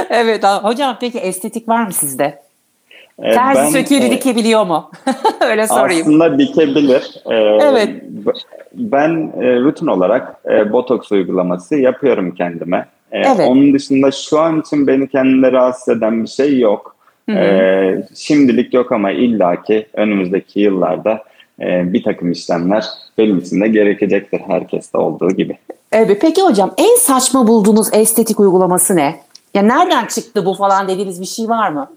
evet 0.10 0.44
hocam 0.44 0.98
peki 1.00 1.20
estetik 1.20 1.70
var 1.70 1.86
mı 1.86 1.94
sizde? 1.94 2.47
Terzi 3.22 3.62
ben, 3.62 3.70
söküğünü 3.70 4.06
e, 4.06 4.12
dikebiliyor 4.12 4.66
mu? 4.66 4.92
Öyle 5.50 5.68
sorayım. 5.68 6.08
Aslında 6.08 6.40
dikebilir. 6.40 7.22
E, 7.26 7.36
evet. 7.64 7.90
Ben 8.74 9.32
e, 9.42 9.60
rutin 9.60 9.88
olarak 9.88 10.36
e, 10.50 10.74
botoks 10.74 11.12
uygulaması 11.12 11.76
yapıyorum 11.76 12.36
kendime. 12.36 12.86
E, 13.12 13.20
evet. 13.20 13.48
Onun 13.48 13.74
dışında 13.74 14.12
şu 14.12 14.40
an 14.40 14.62
için 14.62 14.88
beni 14.88 15.08
kendine 15.08 15.52
rahatsız 15.52 15.98
eden 15.98 16.24
bir 16.24 16.30
şey 16.30 16.60
yok. 16.60 16.96
Hı 17.30 17.36
hı. 17.36 17.40
E, 17.40 18.08
şimdilik 18.16 18.74
yok 18.74 18.92
ama 18.92 19.12
illaki 19.12 19.88
önümüzdeki 19.94 20.60
yıllarda 20.60 21.24
e, 21.62 21.94
bir 21.94 22.04
takım 22.04 22.32
işlemler 22.32 22.86
benim 23.18 23.38
için 23.38 23.62
de 23.62 23.68
gerekecektir 23.68 24.40
herkeste 24.48 24.98
olduğu 24.98 25.30
gibi. 25.30 25.58
Evet, 25.92 26.18
peki 26.22 26.42
hocam 26.42 26.74
en 26.78 26.96
saçma 26.96 27.48
bulduğunuz 27.48 27.94
estetik 27.94 28.40
uygulaması 28.40 28.96
ne? 28.96 29.16
Ya 29.58 29.64
nereden 29.64 30.06
çıktı 30.06 30.46
bu 30.46 30.54
falan 30.54 30.88
dediğiniz 30.88 31.22
bir 31.22 31.26
şey 31.26 31.50
var 31.50 31.70
mı? 31.70 31.92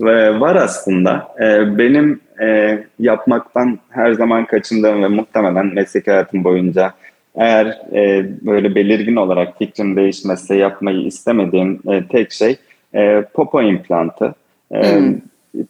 Ee, 0.00 0.40
var 0.40 0.56
aslında. 0.56 1.28
Ee, 1.40 1.78
benim 1.78 2.20
e, 2.42 2.78
yapmaktan 2.98 3.78
her 3.90 4.12
zaman 4.12 4.46
kaçındığım 4.46 5.02
ve 5.02 5.08
muhtemelen 5.08 5.66
meslek 5.66 6.06
hayatım 6.06 6.44
boyunca 6.44 6.92
eğer 7.34 7.66
e, 7.92 8.26
böyle 8.46 8.74
belirgin 8.74 9.16
olarak 9.16 9.58
fikrim 9.58 9.96
değişmezse 9.96 10.56
yapmayı 10.56 11.00
istemediğim 11.00 11.80
e, 11.88 12.06
tek 12.08 12.32
şey 12.32 12.56
e, 12.94 13.22
popo 13.34 13.62
implantı. 13.62 14.34
E, 14.70 14.96
hmm. 14.96 15.14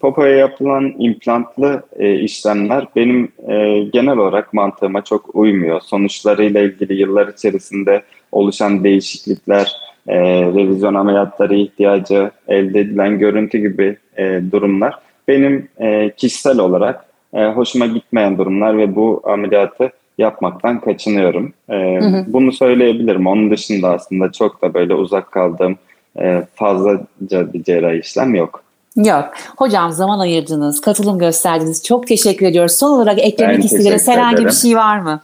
Popoya 0.00 0.36
yapılan 0.36 0.94
implantlı 0.98 1.82
e, 1.98 2.14
işlemler 2.14 2.86
benim 2.96 3.32
e, 3.48 3.78
genel 3.92 4.18
olarak 4.18 4.52
mantığıma 4.52 5.04
çok 5.04 5.34
uymuyor. 5.34 5.80
Sonuçlarıyla 5.80 6.60
ilgili 6.60 6.94
yıllar 6.94 7.28
içerisinde 7.28 8.02
oluşan 8.32 8.84
değişiklikler, 8.84 9.76
e, 10.08 10.18
revizyon 10.42 10.94
ameliyatları 10.94 11.54
ihtiyacı, 11.54 12.30
elde 12.48 12.80
edilen 12.80 13.18
görüntü 13.18 13.58
gibi 13.58 13.96
e, 14.16 14.40
durumlar 14.52 14.98
benim 15.28 15.68
e, 15.78 16.10
kişisel 16.10 16.58
olarak 16.58 17.04
e, 17.34 17.46
hoşuma 17.46 17.86
gitmeyen 17.86 18.38
durumlar 18.38 18.78
ve 18.78 18.96
bu 18.96 19.22
ameliyatı 19.24 19.90
yapmaktan 20.18 20.80
kaçınıyorum. 20.80 21.52
E, 21.68 22.00
hı 22.00 22.06
hı. 22.06 22.24
Bunu 22.26 22.52
söyleyebilirim. 22.52 23.26
Onun 23.26 23.50
dışında 23.50 23.88
aslında 23.88 24.32
çok 24.32 24.62
da 24.62 24.74
böyle 24.74 24.94
uzak 24.94 25.32
kaldığım 25.32 25.76
e, 26.20 26.42
fazlaca 26.54 27.52
bir 27.52 27.62
cerrahi 27.62 27.98
işlem 27.98 28.34
yok. 28.34 28.62
Yok. 28.96 29.24
Hocam 29.56 29.92
zaman 29.92 30.18
ayırdınız, 30.18 30.80
katılım 30.80 31.18
gösterdiniz. 31.18 31.84
Çok 31.84 32.06
teşekkür 32.06 32.46
ediyoruz. 32.46 32.72
Son 32.72 32.90
olarak 32.90 33.18
eklemek 33.18 33.64
istediğiniz 33.64 34.08
herhangi 34.08 34.44
bir 34.44 34.50
şey 34.50 34.76
var 34.76 34.98
mı? 34.98 35.20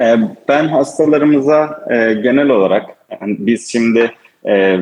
E, 0.00 0.16
ben 0.48 0.68
hastalarımıza 0.68 1.84
e, 1.90 2.14
genel 2.14 2.48
olarak 2.48 2.95
yani 3.10 3.36
biz 3.38 3.72
şimdi 3.72 4.12
e, 4.46 4.78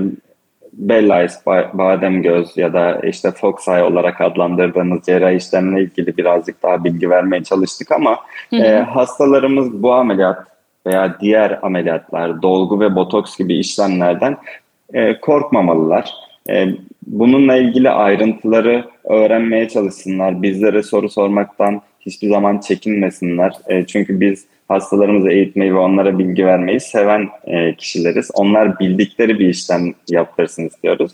Bell 0.73 1.21
Eyes, 1.21 1.47
badem 1.73 2.23
göz 2.23 2.57
ya 2.57 2.73
da 2.73 3.01
işte 3.01 3.31
Fox 3.31 3.69
Eye 3.69 3.83
olarak 3.83 4.21
adlandırdığımız 4.21 5.03
cerrahi 5.07 5.37
işlemle 5.37 5.83
ilgili 5.83 6.17
birazcık 6.17 6.63
daha 6.63 6.85
bilgi 6.85 7.11
vermeye 7.11 7.45
çalıştık 7.45 7.93
ama 7.93 8.19
hı 8.51 8.57
hı. 8.57 8.61
E, 8.61 8.79
hastalarımız 8.79 9.83
bu 9.83 9.93
ameliyat 9.93 10.47
veya 10.87 11.17
diğer 11.21 11.59
ameliyatlar, 11.63 12.43
dolgu 12.43 12.81
ve 12.81 12.95
botoks 12.95 13.37
gibi 13.39 13.59
işlemlerden 13.59 14.37
e, 14.93 15.21
korkmamalılar. 15.21 16.13
E, 16.51 16.67
bununla 17.07 17.57
ilgili 17.57 17.91
ayrıntıları 17.91 18.85
öğrenmeye 19.05 19.69
çalışsınlar. 19.69 20.43
Bizlere 20.43 20.83
soru 20.83 21.09
sormaktan 21.09 21.83
hiçbir 22.01 22.29
zaman 22.29 22.59
çekinmesinler. 22.59 23.53
E, 23.69 23.87
çünkü 23.87 24.21
biz 24.21 24.47
hastalarımızı 24.69 25.31
eğitmeyi 25.31 25.75
ve 25.75 25.79
onlara 25.79 26.19
bilgi 26.19 26.47
vermeyi 26.47 26.81
seven 26.81 27.29
e, 27.47 27.75
kişileriz. 27.75 28.31
Onlar 28.35 28.79
bildikleri 28.79 29.39
bir 29.39 29.49
işlem 29.49 29.95
yaptırsın 30.11 30.67
istiyoruz. 30.67 31.13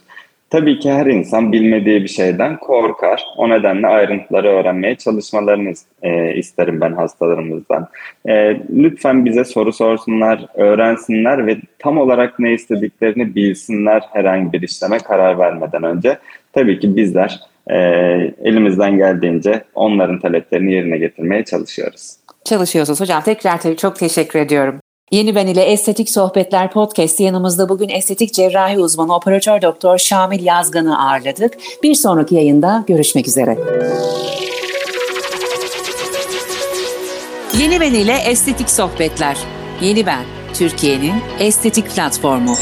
Tabii 0.51 0.79
ki 0.79 0.93
her 0.93 1.07
insan 1.07 1.53
bilmediği 1.53 2.03
bir 2.03 2.09
şeyden 2.09 2.57
korkar. 2.57 3.25
O 3.37 3.49
nedenle 3.49 3.87
ayrıntıları 3.87 4.49
öğrenmeye 4.49 4.95
çalışmalarını 4.95 5.73
e, 6.03 6.35
isterim 6.35 6.81
ben 6.81 6.93
hastalarımızdan. 6.93 7.89
E, 8.29 8.61
lütfen 8.77 9.25
bize 9.25 9.45
soru 9.45 9.73
sorsunlar, 9.73 10.47
öğrensinler 10.55 11.47
ve 11.47 11.57
tam 11.79 11.99
olarak 11.99 12.39
ne 12.39 12.53
istediklerini 12.53 13.35
bilsinler 13.35 14.03
herhangi 14.13 14.53
bir 14.53 14.63
işleme 14.63 14.99
karar 14.99 15.39
vermeden 15.39 15.83
önce. 15.83 16.19
Tabii 16.53 16.81
ki 16.81 16.97
bizler 16.97 17.41
e, 17.71 17.77
elimizden 18.45 18.97
geldiğince 18.97 19.65
onların 19.75 20.21
taleplerini 20.21 20.73
yerine 20.73 20.99
getirmeye 20.99 21.45
çalışıyoruz. 21.45 22.20
Çalışıyorsunuz 22.45 23.01
hocam. 23.01 23.23
Tekrar 23.23 23.61
tabii 23.61 23.77
çok 23.77 23.97
teşekkür 23.99 24.39
ediyorum. 24.39 24.81
Yeni 25.13 25.35
Ben 25.35 25.47
ile 25.47 25.63
Estetik 25.63 26.11
Sohbetler 26.11 26.71
Podcast 26.73 27.21
yanımızda 27.21 27.69
bugün 27.69 27.89
estetik 27.89 28.35
cerrahi 28.35 28.79
uzmanı 28.79 29.15
operatör 29.17 29.63
doktor 29.63 29.99
Şamil 29.99 30.45
Yazgan'ı 30.45 31.09
ağırladık. 31.09 31.55
Bir 31.83 31.95
sonraki 31.95 32.35
yayında 32.35 32.85
görüşmek 32.87 33.29
üzere. 33.29 33.59
Yeni 37.59 37.81
Ben 37.81 37.95
ile 37.95 38.17
Estetik 38.17 38.71
Sohbetler. 38.71 39.37
Yeni 39.81 40.07
Ben, 40.07 40.25
Türkiye'nin 40.55 41.15
estetik 41.39 41.91
platformu. 41.91 42.57